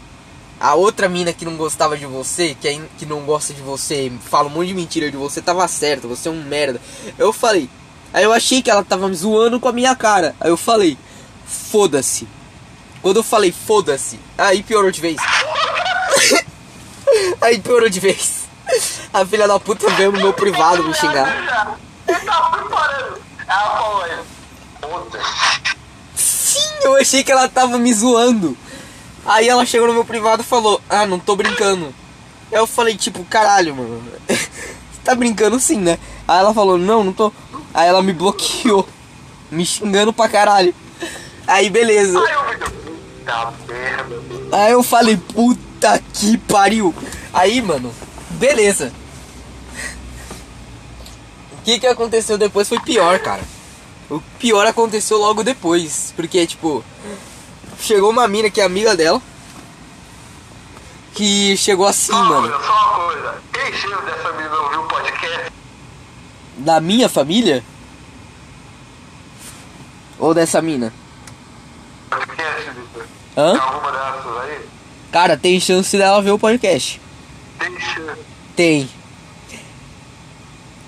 [0.59, 4.11] A outra mina que não gostava de você, que, é, que não gosta de você,
[4.29, 6.79] fala um monte de mentira de você, tava certo, você é um merda.
[7.17, 7.69] Eu falei.
[8.13, 10.35] Aí eu achei que ela tava me zoando com a minha cara.
[10.39, 10.97] Aí eu falei:
[11.45, 12.27] Foda-se.
[13.01, 15.17] Quando eu falei foda-se, aí piorou de vez.
[17.39, 18.39] aí piorou de vez.
[19.13, 21.79] A filha da puta veio no meu privado me xingar.
[22.07, 23.21] Eu tava preparando.
[23.47, 24.19] Ela falou aí.
[26.15, 28.57] Sim, eu achei que ela tava me zoando.
[29.25, 31.93] Aí ela chegou no meu privado e falou: Ah, não tô brincando.
[32.51, 34.01] Aí eu falei, tipo, caralho, mano.
[34.27, 34.49] Você
[35.03, 35.99] tá brincando sim, né?
[36.27, 37.31] Aí ela falou, não, não tô.
[37.73, 38.87] Aí ela me bloqueou.
[39.51, 40.73] Me xingando pra caralho.
[41.47, 42.19] Aí beleza.
[44.51, 46.93] Aí eu falei, puta que pariu.
[47.31, 47.93] Aí, mano,
[48.31, 48.91] beleza.
[51.53, 53.43] O que que aconteceu depois foi pior, cara.
[54.09, 56.13] O pior aconteceu logo depois.
[56.15, 56.83] Porque, tipo,
[57.79, 59.21] chegou uma mina que é amiga dela.
[61.13, 62.49] Que chegou assim, Só mano.
[62.49, 63.41] coisa, só uma coisa.
[63.53, 65.51] Quem cheiro dessa menina ouviu o podcast?
[66.57, 67.63] Da minha família?
[70.17, 70.93] Ou dessa mina?
[72.09, 72.71] Podcast?
[73.37, 73.51] Hã?
[73.53, 74.59] Tem alguma dessas aí?
[75.11, 77.01] Cara, tem chance dela ver o podcast.
[77.57, 78.17] Tem cheiro.
[78.55, 78.89] Tem.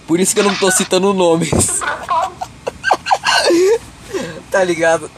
[0.07, 1.49] Por isso que eu não tô citando nomes.
[4.52, 5.10] tá ligado?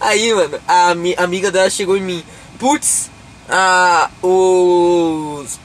[0.00, 2.24] Aí, mano, a mi amiga dela chegou em mim.
[2.58, 3.10] Putz,
[3.48, 4.10] a.
[4.22, 5.58] Os.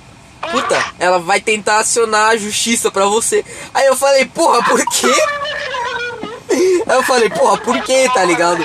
[0.51, 3.45] Puta, ela vai tentar acionar a justiça pra você.
[3.73, 5.13] Aí eu falei, porra, por quê?
[6.86, 8.63] Aí eu falei, porra, por quê, tá ligado?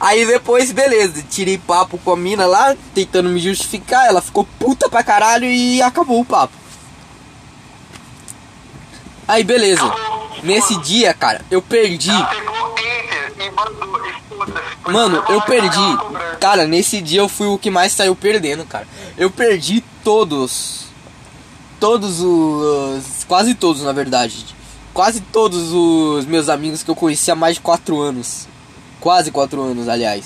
[0.00, 4.06] Aí depois, beleza, tirei papo com a mina lá, tentando me justificar.
[4.06, 6.54] Ela ficou puta pra caralho e acabou o papo.
[9.26, 9.82] Aí, beleza.
[10.42, 12.10] Nesse dia, cara, eu perdi.
[14.90, 15.98] Mano, eu perdi.
[16.40, 18.86] Cara, nesse dia eu fui o que mais saiu perdendo, cara.
[19.16, 20.86] Eu perdi todos.
[21.80, 23.24] Todos os.
[23.26, 24.46] Quase todos, na verdade.
[24.94, 28.48] Quase todos os meus amigos que eu conheci há mais de 4 anos.
[29.00, 30.24] Quase 4 anos, aliás.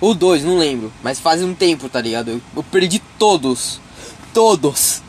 [0.00, 0.92] Ou dois, não lembro.
[1.02, 2.30] Mas faz um tempo, tá ligado?
[2.30, 3.80] Eu, eu perdi todos.
[4.32, 5.02] Todos.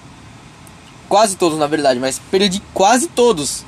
[1.08, 3.64] Quase todos, na verdade, mas perdi quase todos.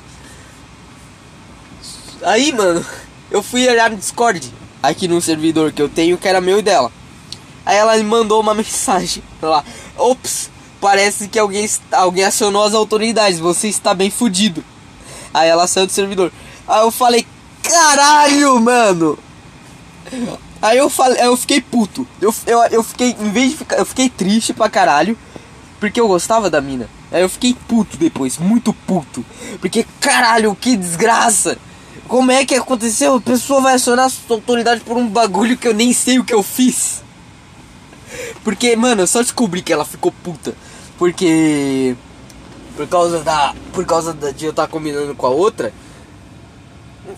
[2.22, 2.84] Aí, mano,
[3.30, 6.62] eu fui olhar no Discord, aqui no servidor que eu tenho, que era meu e
[6.62, 6.90] dela.
[7.64, 9.64] Aí ela me mandou uma mensagem lá.
[9.96, 14.64] Ops, parece que alguém, alguém acionou as autoridades, você está bem fudido.
[15.32, 16.32] Aí ela saiu do servidor.
[16.66, 17.26] Aí eu falei,
[17.62, 19.18] caralho, mano.
[20.60, 22.06] Aí eu falei, eu fiquei puto.
[22.20, 25.16] Eu, eu, eu fiquei, em vez de ficar, eu fiquei triste pra caralho.
[25.78, 26.88] Porque eu gostava da mina.
[27.12, 29.24] Aí eu fiquei puto depois, muito puto.
[29.60, 31.56] Porque caralho, que desgraça.
[32.08, 33.16] Como é que aconteceu?
[33.16, 36.32] A pessoa vai acionar a autoridade por um bagulho que eu nem sei o que
[36.32, 37.02] eu fiz.
[38.42, 40.54] Porque, mano, eu só descobri que ela ficou puta.
[40.96, 41.94] Porque.
[42.74, 43.54] Por causa da.
[43.74, 45.70] Por causa da, de eu estar combinando com a outra.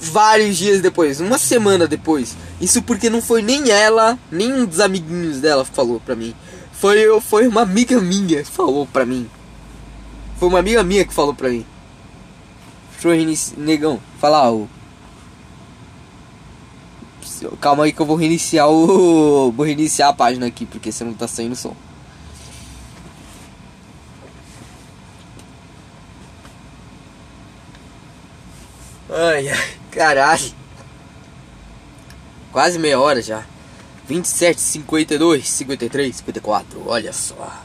[0.01, 2.37] Vários dias depois, uma semana depois.
[2.61, 6.35] Isso porque não foi nem ela, nem um dos amiguinhos dela falou pra mim.
[6.73, 9.29] Foi, foi uma amiga minha que falou pra mim.
[10.39, 11.65] Foi uma amiga minha que falou pra mim.
[13.03, 13.63] Deixa eu.
[13.63, 14.69] Negão, fala o.
[17.61, 19.51] Calma aí que eu vou reiniciar o.
[19.57, 21.75] Vou reiniciar a página aqui, porque você não tá saindo som.
[29.09, 30.55] Ai, ai, caralho.
[32.53, 33.45] Quase meia hora já.
[34.07, 37.63] 27, 52, 53, 54, olha só.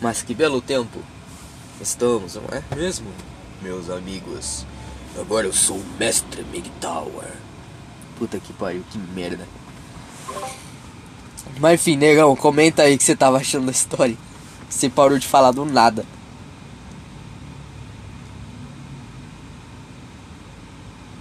[0.00, 0.98] Mas que belo tempo
[1.80, 3.10] estamos, não é mesmo,
[3.62, 4.66] meus amigos?
[5.18, 7.37] Agora eu sou o mestre McTower.
[8.18, 9.46] Puta que pariu, que merda.
[11.60, 14.16] Mas enfim, negão, comenta aí o que você tava achando da história.
[14.68, 16.04] Você parou de falar do nada.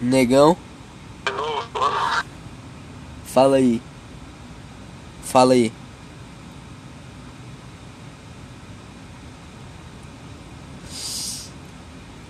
[0.02, 0.58] Negão.
[3.26, 3.82] Fala aí.
[5.24, 5.72] Fala aí.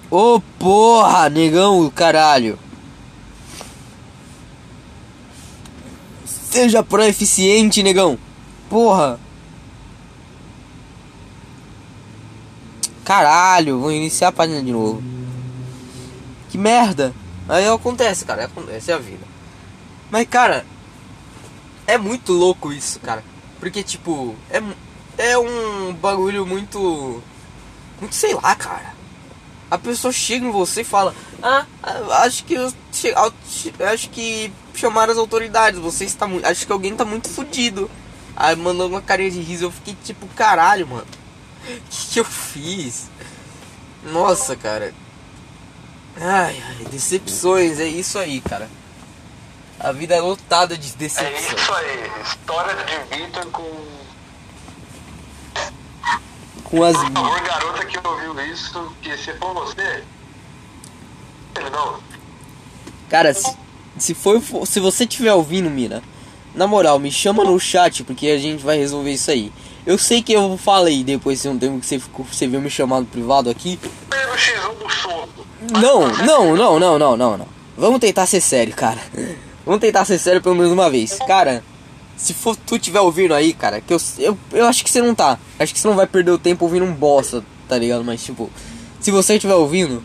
[0.10, 2.58] Ô oh, porra, negão, caralho.
[6.58, 8.18] Seja pró-eficiente, negão.
[8.68, 9.20] Porra.
[13.06, 15.04] Caralho, vou iniciar a página de novo.
[16.50, 17.14] Que merda.
[17.48, 18.46] Aí acontece, cara.
[18.46, 19.24] Acontece a vida.
[20.10, 20.66] Mas, cara,
[21.86, 23.24] é muito louco isso, cara.
[23.60, 24.60] Porque, tipo, é,
[25.20, 27.22] é um bagulho muito.
[28.02, 28.96] Muito sei lá, cara.
[29.70, 31.66] A pessoa chega em você e fala: Ah,
[32.24, 32.74] acho que eu,
[33.92, 35.80] acho que chamaram as autoridades.
[35.80, 36.46] Você está muito.
[36.46, 37.90] Acho que alguém tá muito fudido.
[38.36, 39.66] Aí mandou uma carinha de riso.
[39.66, 41.08] Eu fiquei tipo: Caralho, mano.
[41.68, 43.10] O que, que eu fiz?
[44.04, 44.94] Nossa, cara.
[46.16, 47.80] Ai, ai, decepções.
[47.80, 48.70] É isso aí, cara.
[49.80, 51.28] A vida é lotada de decepção.
[51.28, 52.12] É isso aí.
[52.24, 53.97] História de Vitor com.
[56.70, 56.98] Com as.
[56.98, 60.04] Por favor, garota que ouviu isso, que se for você.
[61.72, 62.00] Não.
[63.10, 63.56] Cara, se,
[63.98, 64.42] se for.
[64.66, 66.04] Se você estiver ouvindo, Mina,
[66.54, 69.52] na moral, me chama no chat porque a gente vai resolver isso aí.
[69.86, 72.70] Eu sei que eu falei depois de um tempo que você, ficou, você viu me
[72.70, 73.80] chamar no privado aqui.
[74.10, 75.48] Pega o X1 do soco.
[75.72, 77.48] Não, não, não, não, não, não, não.
[77.78, 79.00] Vamos tentar ser sério, cara.
[79.66, 81.18] Vamos tentar ser sério pelo menos uma vez.
[81.28, 81.64] Cara,
[82.18, 85.14] se for tu tiver ouvindo aí, cara, que eu, eu, eu acho que você não
[85.14, 85.38] tá.
[85.60, 88.04] Acho que você não vai perder o tempo ouvindo um bosta, tá ligado?
[88.04, 88.50] Mas tipo,
[89.00, 90.04] se você estiver ouvindo,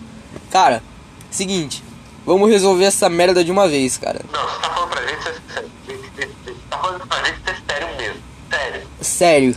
[0.51, 0.83] cara,
[1.31, 1.83] seguinte,
[2.27, 4.21] vamos resolver essa merda de uma vez, cara.
[4.31, 5.23] Não, você tá falando pra gente.
[6.45, 8.23] Você tá falando pra gente ser sério mesmo.
[8.51, 8.83] Sério.
[9.01, 9.57] Sério.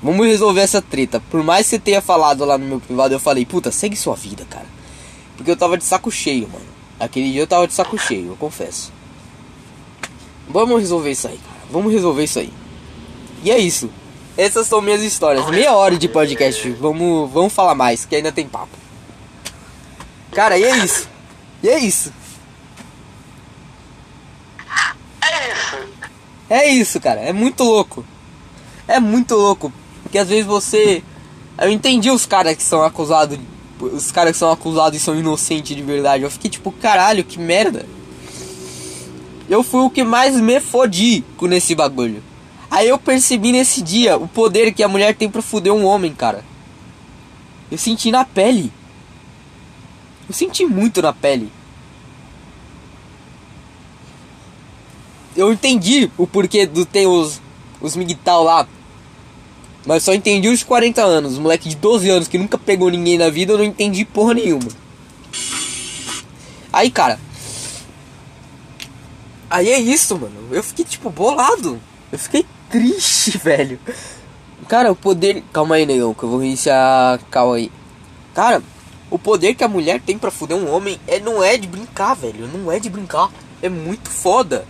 [0.00, 1.20] Vamos resolver essa treta.
[1.28, 4.14] Por mais que você tenha falado lá no meu privado, eu falei, puta, segue sua
[4.14, 4.66] vida, cara.
[5.36, 6.66] Porque eu tava de saco cheio, mano.
[7.00, 8.92] Aquele dia eu tava de saco cheio, eu confesso.
[10.48, 11.57] Vamos resolver isso aí, cara.
[11.70, 12.52] Vamos resolver isso aí.
[13.42, 13.90] E é isso.
[14.36, 15.48] Essas são minhas histórias.
[15.50, 16.70] Meia hora de podcast.
[16.72, 18.76] Vamos, vamos falar mais, que ainda tem papo.
[20.32, 21.08] Cara, e é isso.
[21.62, 22.12] E é isso.
[25.20, 25.76] É isso.
[26.48, 27.20] É isso, cara.
[27.20, 28.04] É muito louco.
[28.86, 29.72] É muito louco.
[30.02, 31.02] Porque às vezes você.
[31.60, 33.38] Eu entendi os caras que são acusados.
[33.80, 36.22] Os caras que são acusados e são inocentes de verdade.
[36.22, 37.84] Eu fiquei tipo, caralho, que merda.
[39.48, 42.22] Eu fui o que mais me fodi com esse bagulho.
[42.70, 46.12] Aí eu percebi nesse dia o poder que a mulher tem pra foder um homem,
[46.14, 46.44] cara.
[47.70, 48.70] Eu senti na pele.
[50.28, 51.50] Eu senti muito na pele.
[55.34, 57.40] Eu entendi o porquê do ter os,
[57.80, 58.68] os lá.
[59.86, 61.32] Mas só entendi os 40 anos.
[61.34, 64.34] Os moleque de 12 anos que nunca pegou ninguém na vida, eu não entendi porra
[64.34, 64.68] nenhuma.
[66.70, 67.18] Aí, cara.
[69.50, 70.48] Aí é isso, mano.
[70.50, 71.80] Eu fiquei tipo bolado.
[72.12, 73.78] Eu fiquei triste, velho.
[74.68, 75.42] Cara, o poder.
[75.52, 77.18] Calma aí, negão, que eu vou iniciar.
[77.30, 77.72] Calma aí.
[78.34, 78.62] Cara,
[79.10, 82.14] o poder que a mulher tem pra fuder um homem é, não é de brincar,
[82.14, 82.46] velho.
[82.46, 83.30] Não é de brincar.
[83.62, 84.66] É muito foda.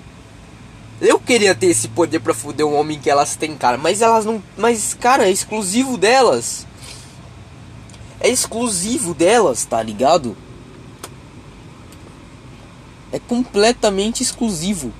[1.00, 3.76] Eu queria ter esse poder pra fuder um homem que elas têm, cara.
[3.76, 4.42] Mas elas não.
[4.56, 6.66] Mas, cara, é exclusivo delas.
[8.20, 10.36] É exclusivo delas, tá ligado?
[13.12, 14.92] É completamente exclusivo.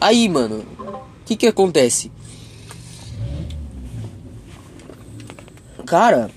[0.00, 2.10] Aí, mano, o que que acontece?
[5.86, 6.30] Cara,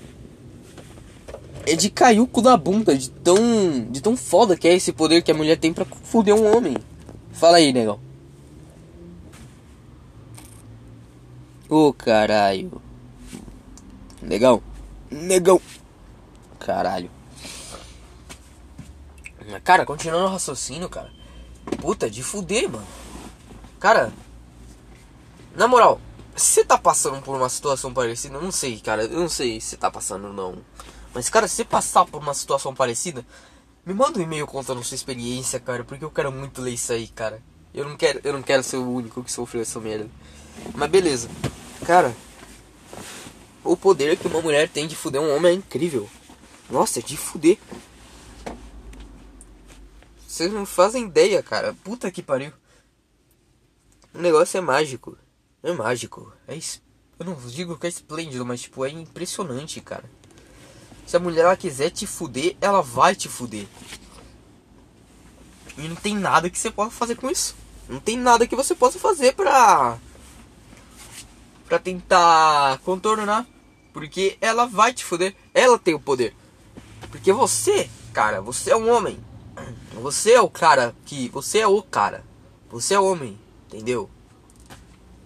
[1.66, 4.92] é de cair o cu da bunda, de tão, de tão foda que é esse
[4.92, 6.76] poder que a mulher tem pra fuder um homem.
[7.32, 8.00] Fala aí, negão.
[11.68, 12.82] Ô oh, caralho.
[14.20, 14.62] Negão.
[15.10, 15.60] Negão.
[16.58, 17.10] Caralho.
[19.60, 21.10] Cara, continuando o raciocínio, cara.
[21.80, 22.86] Puta, de fuder, mano.
[23.78, 24.12] Cara,
[25.54, 26.00] na moral,
[26.34, 28.36] você tá passando por uma situação parecida?
[28.36, 29.04] Eu não sei, cara.
[29.04, 30.58] Eu não sei se tá passando ou não.
[31.14, 33.24] Mas, cara, se você passar por uma situação parecida,
[33.84, 35.84] me manda um e-mail contando sua experiência, cara.
[35.84, 37.42] Porque eu quero muito ler isso aí, cara.
[37.74, 40.08] Eu não quero, eu não quero ser o único que sofreu essa merda.
[40.74, 41.28] Mas beleza.
[41.84, 42.14] Cara,
[43.64, 46.08] o poder que uma mulher tem de fuder um homem é incrível.
[46.70, 47.58] Nossa, é de fuder.
[50.42, 51.72] Vocês não fazem ideia, cara.
[51.84, 52.52] Puta que pariu.
[54.12, 55.16] O negócio é mágico.
[55.62, 56.32] É mágico.
[56.48, 56.82] É es...
[57.16, 60.02] Eu não digo que é esplêndido, mas tipo, é impressionante, cara.
[61.06, 63.68] Se a mulher ela quiser te fuder, ela vai te fuder.
[65.78, 67.54] E não tem nada que você possa fazer com isso.
[67.88, 69.96] Não tem nada que você possa fazer pra.
[71.66, 73.46] pra tentar contornar.
[73.92, 75.36] Porque ela vai te fuder.
[75.54, 76.34] Ela tem o poder.
[77.12, 79.20] Porque você, cara, você é um homem.
[80.00, 81.28] Você é o cara que.
[81.28, 82.24] Você é o cara.
[82.70, 84.08] Você é homem, entendeu?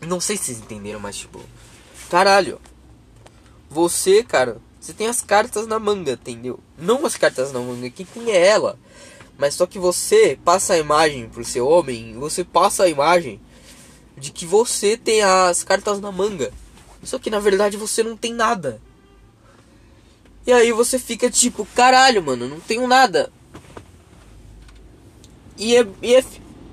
[0.01, 1.41] Não sei se vocês entenderam, mas tipo.
[2.11, 2.61] Caralho.
[3.69, 6.61] Você, cara, você tem as cartas na manga, entendeu?
[6.79, 8.79] Não as cartas na manga, quem tem é ela.
[9.37, 13.41] Mas só que você passa a imagem pro seu homem, você passa a imagem
[14.17, 16.53] de que você tem as cartas na manga.
[17.03, 18.81] Só que na verdade você não tem nada.
[20.47, 23.33] E aí você fica tipo, caralho, mano, não tenho nada.
[25.57, 26.25] E é, e é,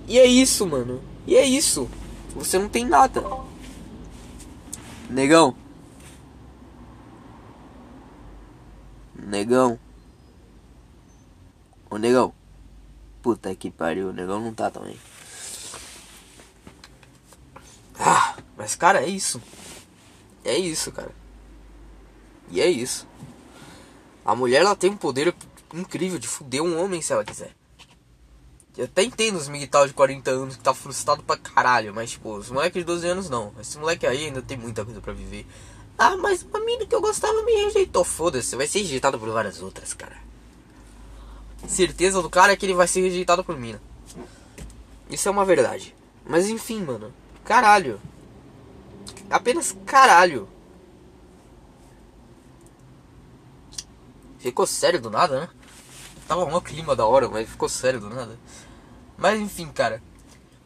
[0.08, 1.02] e é isso, mano.
[1.26, 1.90] E é isso.
[2.36, 3.24] Você não tem nada.
[5.10, 5.56] Negão.
[9.16, 9.80] Negão.
[11.90, 12.34] Ô negão.
[13.22, 14.98] Puta que pariu, o negão não tá também.
[17.98, 19.42] Ah, mas cara, é isso.
[20.44, 21.12] É isso, cara.
[22.50, 23.08] E é isso.
[24.26, 25.34] A mulher ela tem um poder
[25.74, 27.54] incrível de fuder um homem se ela quiser.
[28.76, 32.36] Eu até entendo os militar de 40 anos que tá frustrado pra caralho, mas tipo,
[32.36, 33.54] os moleques de 12 anos não.
[33.60, 35.46] Esse moleque aí ainda tem muita coisa pra viver.
[35.98, 38.04] Ah, mas uma mina que eu gostava me rejeitou.
[38.04, 40.18] Foda-se, vai ser rejeitado por várias outras, cara.
[41.68, 43.80] Certeza do cara é que ele vai ser rejeitado por mina.
[45.10, 45.96] Isso é uma verdade.
[46.26, 47.14] Mas enfim, mano.
[47.46, 48.02] Caralho.
[49.30, 50.50] Apenas caralho.
[54.40, 55.50] Ficou sério do nada, né?
[56.28, 58.38] Tava um clima da hora, mas ficou sério do nada.
[59.24, 60.04] Mas enfim, cara.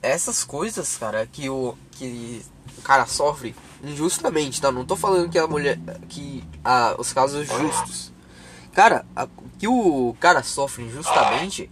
[0.02, 2.44] Essas coisas, cara, que o, que
[2.76, 4.72] o cara sofre injustamente, tá?
[4.72, 5.78] Não tô falando que a mulher.
[6.10, 8.12] que a, os casos justos.
[8.74, 9.28] Cara, a,
[9.60, 11.70] que o cara sofre injustamente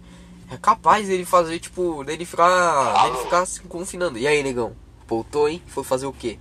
[0.48, 3.02] é capaz dele fazer, tipo, dele ficar.
[3.02, 4.16] dele ficar se confinando.
[4.16, 4.76] E aí, negão?
[5.08, 5.60] Voltou, hein?
[5.66, 6.38] Foi fazer o quê?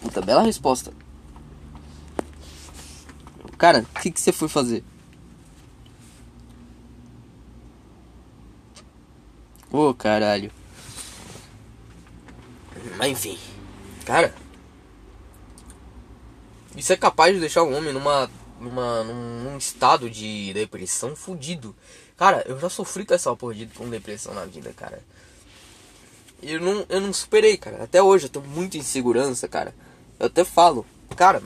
[0.00, 0.92] Puta, bela resposta.
[3.56, 4.84] Cara, o que, que você foi fazer?
[9.78, 10.50] Ô oh, caralho.
[12.96, 13.38] Mas enfim.
[14.04, 14.34] Cara.
[16.74, 21.76] Isso é capaz de deixar o homem numa, numa, num, estado de depressão fudido.
[22.16, 25.00] Cara, eu já sofri com essa porra de com depressão na vida, cara.
[26.42, 27.84] Eu não, eu não superei, cara.
[27.84, 29.72] Até hoje eu tenho muita insegurança, cara.
[30.18, 30.84] Eu até falo,
[31.16, 31.40] cara,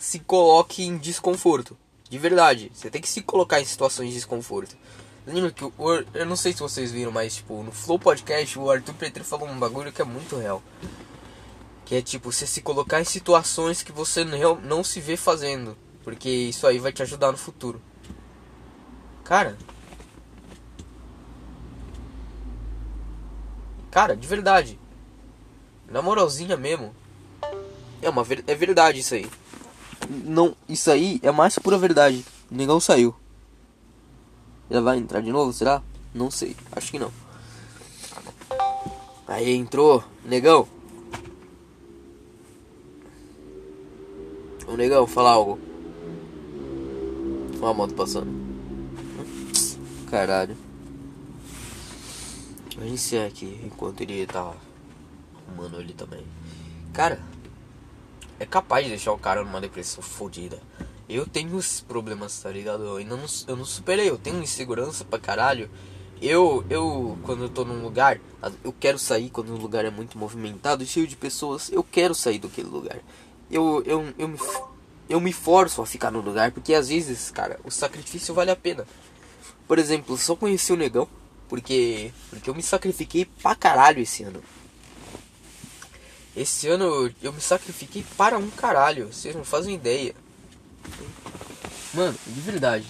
[0.00, 1.78] se coloque em desconforto.
[2.10, 2.72] De verdade.
[2.74, 4.76] Você tem que se colocar em situações de desconforto.
[5.26, 5.72] Lembra que o,
[6.14, 9.48] eu não sei se vocês viram, mas tipo, no Flow Podcast o Arthur Petri falou
[9.48, 10.62] um bagulho que é muito real.
[11.84, 15.76] Que é tipo, você se colocar em situações que você não, não se vê fazendo.
[16.02, 17.80] Porque isso aí vai te ajudar no futuro.
[19.22, 19.56] Cara,
[23.92, 24.80] Cara, de verdade.
[25.86, 26.94] Na moralzinha mesmo.
[28.00, 29.30] É uma é verdade isso aí.
[30.08, 32.24] Não, isso aí é mais pura verdade.
[32.50, 33.14] O negão saiu.
[34.72, 35.82] Ela vai entrar de novo, será?
[36.14, 37.12] Não sei, acho que não.
[39.28, 40.66] Aí entrou, negão.
[44.66, 45.58] O negão, fala algo.
[47.60, 48.32] Olha a moto passando.
[50.10, 50.56] Caralho.
[52.74, 54.54] Vou iniciar aqui enquanto ele tá
[55.46, 56.26] arrumando ele também.
[56.94, 57.20] Cara,
[58.40, 60.58] é capaz de deixar o cara numa depressão fodida.
[61.12, 62.84] Eu tenho esses problemas, tá ligado?
[62.84, 65.68] Eu ainda não, eu não superei, eu tenho insegurança pra caralho.
[66.22, 68.18] Eu, eu, quando eu tô num lugar,
[68.64, 72.38] eu quero sair quando o lugar é muito movimentado, cheio de pessoas, eu quero sair
[72.38, 72.98] daquele lugar.
[73.50, 74.38] Eu, eu, eu, me,
[75.06, 78.56] eu me forço a ficar no lugar, porque às vezes, cara, o sacrifício vale a
[78.56, 78.86] pena.
[79.68, 81.06] Por exemplo, só conheci o negão,
[81.46, 84.42] porque, porque eu me sacrifiquei pra caralho esse ano.
[86.34, 89.12] Esse ano eu me sacrifiquei para um caralho.
[89.12, 90.14] Vocês não fazem ideia.
[91.94, 92.86] Mano, de verdade.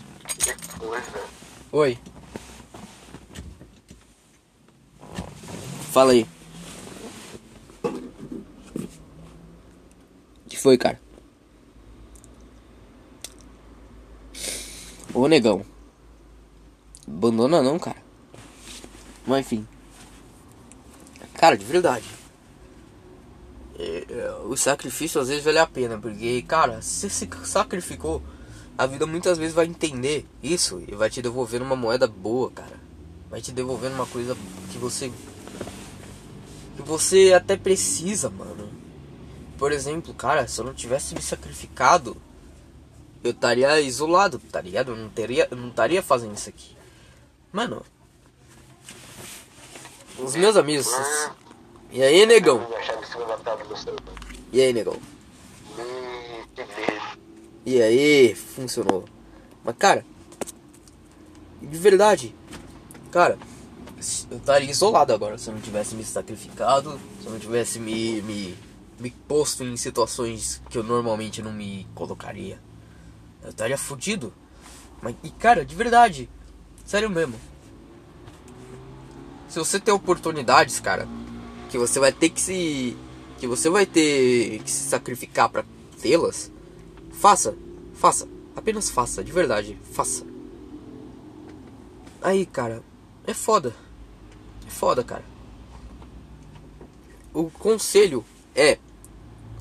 [1.73, 1.99] Oi.
[5.91, 6.27] Fala aí.
[10.49, 11.01] que foi, cara?
[15.15, 15.65] Ô negão.
[17.07, 18.03] Abandona não, cara.
[19.27, 19.67] Mas enfim.
[21.35, 22.22] Cara, de verdade.
[23.83, 28.23] É, é, o sacrifício às vezes vale a pena, porque, cara, se se sacrificou,
[28.79, 32.81] a vida muitas vezes vai entender isso e vai te devolver uma moeda boa, cara.
[33.29, 34.37] Vai te devolver uma coisa
[34.71, 35.11] que você.
[36.77, 38.71] que você até precisa, mano.
[39.59, 42.17] Por exemplo, cara, se eu não tivesse me sacrificado,
[43.25, 44.93] eu estaria isolado, tá ligado?
[44.93, 46.77] Eu não teria, eu não estaria fazendo isso aqui.
[47.53, 47.85] Mano,
[50.19, 50.87] os meus amigos.
[51.95, 52.67] E aí, negão?
[54.51, 54.97] E aí, negão?
[57.67, 59.05] E aí, funcionou.
[59.63, 60.03] Mas, cara,
[61.61, 62.35] de verdade,
[63.11, 63.37] cara,
[64.31, 68.23] eu estaria isolado agora se eu não tivesse me sacrificado, se eu não tivesse me,
[68.23, 68.57] me,
[68.99, 72.59] me posto em situações que eu normalmente não me colocaria.
[73.43, 74.33] Eu estaria fudido.
[75.03, 76.31] Mas, e cara, de verdade,
[76.87, 77.39] sério mesmo.
[79.47, 81.07] Se você tem oportunidades, cara,
[81.73, 82.95] que você vai ter que se
[83.39, 85.65] que você vai ter que se sacrificar para
[86.01, 86.53] tê-las,
[87.11, 87.57] faça,
[87.95, 90.25] faça, apenas faça, de verdade, faça.
[92.21, 92.83] Aí, cara,
[93.27, 93.75] é foda.
[94.67, 95.25] É foda, cara.
[97.33, 98.23] O conselho
[98.55, 98.79] é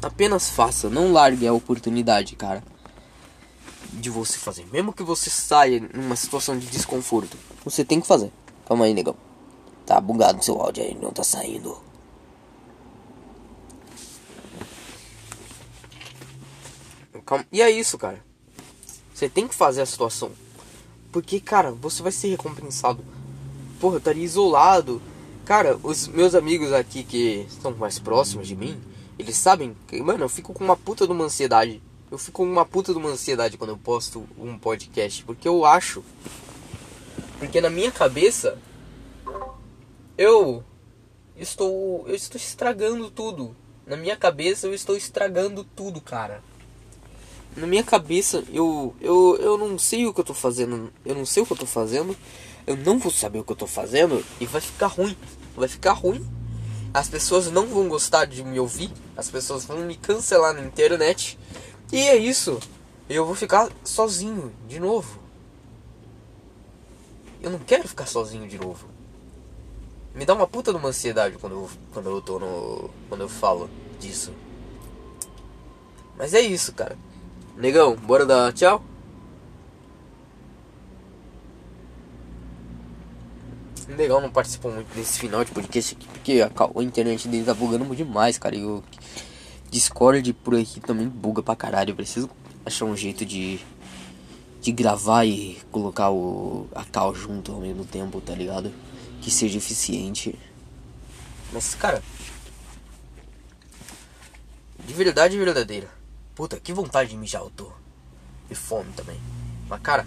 [0.01, 2.61] apenas faça, não largue a oportunidade, cara.
[3.93, 8.31] De você fazer, mesmo que você saia numa situação de desconforto, você tem que fazer.
[8.67, 9.15] Calma aí, negão.
[9.85, 11.90] Tá bugado seu áudio aí, não tá saindo.
[17.31, 17.45] Calma.
[17.49, 18.21] E é isso, cara.
[19.13, 20.33] Você tem que fazer a situação.
[21.13, 23.05] Porque, cara, você vai ser recompensado.
[23.79, 25.01] Porra, eu estaria isolado.
[25.45, 28.77] Cara, os meus amigos aqui que estão mais próximos de mim,
[29.17, 31.81] eles sabem que, mano, eu fico com uma puta de uma ansiedade.
[32.11, 35.23] Eu fico com uma puta de uma ansiedade quando eu posto um podcast.
[35.23, 36.03] Porque eu acho.
[37.39, 38.57] Porque na minha cabeça,
[40.17, 40.65] eu
[41.37, 43.55] estou eu estou estragando tudo.
[43.87, 46.43] Na minha cabeça eu estou estragando tudo, cara.
[47.55, 51.25] Na minha cabeça eu eu, eu não sei o que eu tô fazendo, eu não
[51.25, 52.15] sei o que eu tô fazendo.
[52.65, 55.17] Eu não vou saber o que eu tô fazendo e vai ficar ruim.
[55.55, 56.25] Vai ficar ruim.
[56.93, 61.39] As pessoas não vão gostar de me ouvir, as pessoas vão me cancelar na internet.
[61.91, 62.59] E é isso.
[63.09, 65.19] Eu vou ficar sozinho de novo.
[67.41, 68.87] Eu não quero ficar sozinho de novo.
[70.13, 72.89] Me dá uma puta de uma ansiedade quando eu, quando eu tô no.
[73.09, 74.31] Quando eu falo disso.
[76.17, 76.97] Mas é isso, cara.
[77.57, 78.83] Negão, bora dar tchau?
[83.87, 87.53] O Negão não participou muito desse final de podcast aqui porque a, internet dele tá
[87.53, 88.55] bugando demais, cara.
[88.55, 88.83] E eu
[89.69, 91.91] Discord por aqui também buga pra caralho.
[91.91, 92.29] Eu preciso
[92.65, 93.59] achar um jeito de
[94.61, 98.71] de gravar e colocar o a cal junto ao mesmo tempo, tá ligado?
[99.21, 100.37] Que seja eficiente.
[101.51, 102.01] Mas cara,
[104.85, 106.00] de verdade verdadeira.
[106.35, 107.71] Puta, que vontade de mijar eu tô.
[108.49, 109.19] E fome também.
[109.69, 110.05] Mas cara,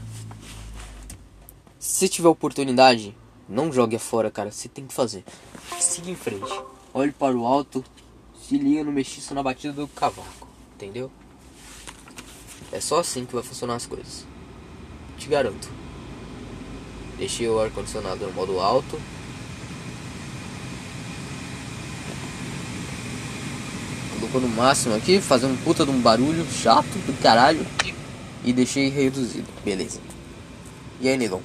[1.79, 3.17] se tiver oportunidade,
[3.49, 4.51] não jogue fora, cara.
[4.51, 5.25] Você tem que fazer.
[5.79, 6.63] Siga em frente.
[6.93, 7.85] Olhe para o alto.
[8.41, 10.49] Se liga no mexiço na batida do cavaco.
[10.75, 11.11] Entendeu?
[12.73, 14.27] É só assim que vai funcionar as coisas.
[15.19, 15.71] Te garanto.
[17.19, 19.01] Deixei o ar-condicionado no modo alto.
[24.35, 27.65] Colocou no máximo aqui, fazendo um puta de um barulho chato do caralho.
[28.45, 29.47] E deixei reduzido.
[29.65, 30.01] Beleza.
[31.01, 31.41] E aí, negão?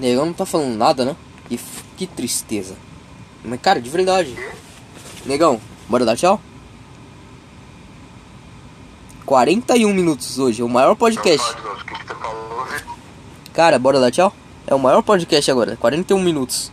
[0.00, 1.16] Negão não tá falando nada, né?
[1.48, 1.60] Que,
[1.96, 2.74] que tristeza.
[3.44, 4.36] Mas, cara, de verdade.
[5.24, 6.40] Negão, bora dar tchau?
[9.24, 11.56] 41 minutos hoje, é o maior podcast.
[13.52, 14.34] Cara, bora dar tchau?
[14.66, 16.72] É o maior podcast agora, 41 minutos.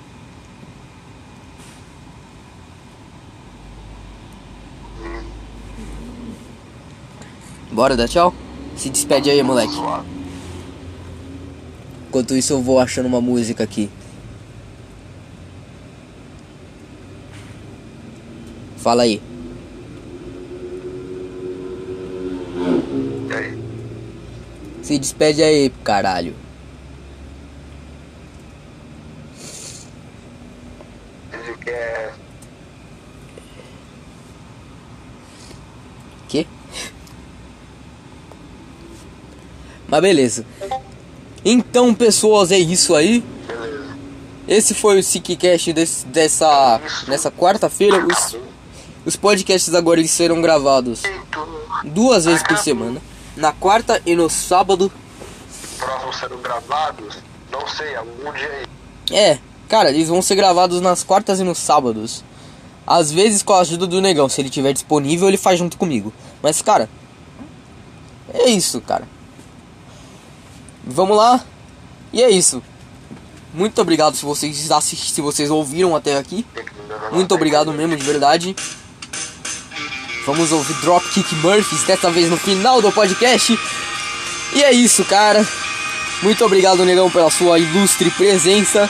[7.71, 8.33] Bora dar tchau?
[8.75, 9.73] Se despede aí, moleque.
[12.09, 13.89] Enquanto isso, eu vou achando uma música aqui.
[18.77, 19.21] Fala aí.
[24.81, 26.35] Se despede aí, caralho.
[31.31, 32.11] Diz que é.
[36.27, 36.47] Que?
[39.91, 40.45] Mas beleza.
[41.43, 43.21] Então, pessoas, é isso aí.
[43.45, 43.97] Beleza.
[44.47, 46.79] Esse foi o SickCast desse, dessa
[47.09, 48.01] nessa quarta-feira.
[48.07, 48.37] Os,
[49.05, 51.03] os podcasts agora eles serão gravados
[51.83, 53.01] duas vezes por semana.
[53.35, 54.89] Na quarta e no sábado.
[55.77, 57.17] Próximos serão gravados?
[57.51, 58.65] Não sei, algum dia aí.
[59.11, 62.23] É, cara, eles vão ser gravados nas quartas e nos sábados.
[62.87, 66.13] Às vezes com a ajuda do negão, se ele tiver disponível, ele faz junto comigo.
[66.41, 66.89] Mas, cara,
[68.33, 69.05] é isso, cara.
[70.83, 71.43] Vamos lá.
[72.13, 72.61] E é isso.
[73.53, 76.45] Muito obrigado se vocês assistiram, se vocês ouviram até aqui.
[77.11, 78.55] Muito obrigado mesmo, de verdade.
[80.25, 83.57] Vamos ouvir Dropkick Murphys dessa vez no final do podcast.
[84.53, 85.45] E é isso, cara.
[86.21, 88.89] Muito obrigado, negão, pela sua ilustre presença.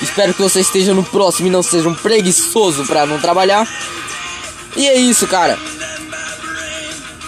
[0.00, 3.68] Espero que você esteja no próximo e não seja um preguiçoso pra não trabalhar.
[4.76, 5.58] E é isso, cara.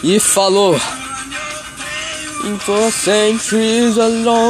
[0.03, 0.81] E falou.
[2.43, 4.33] For centuries alone.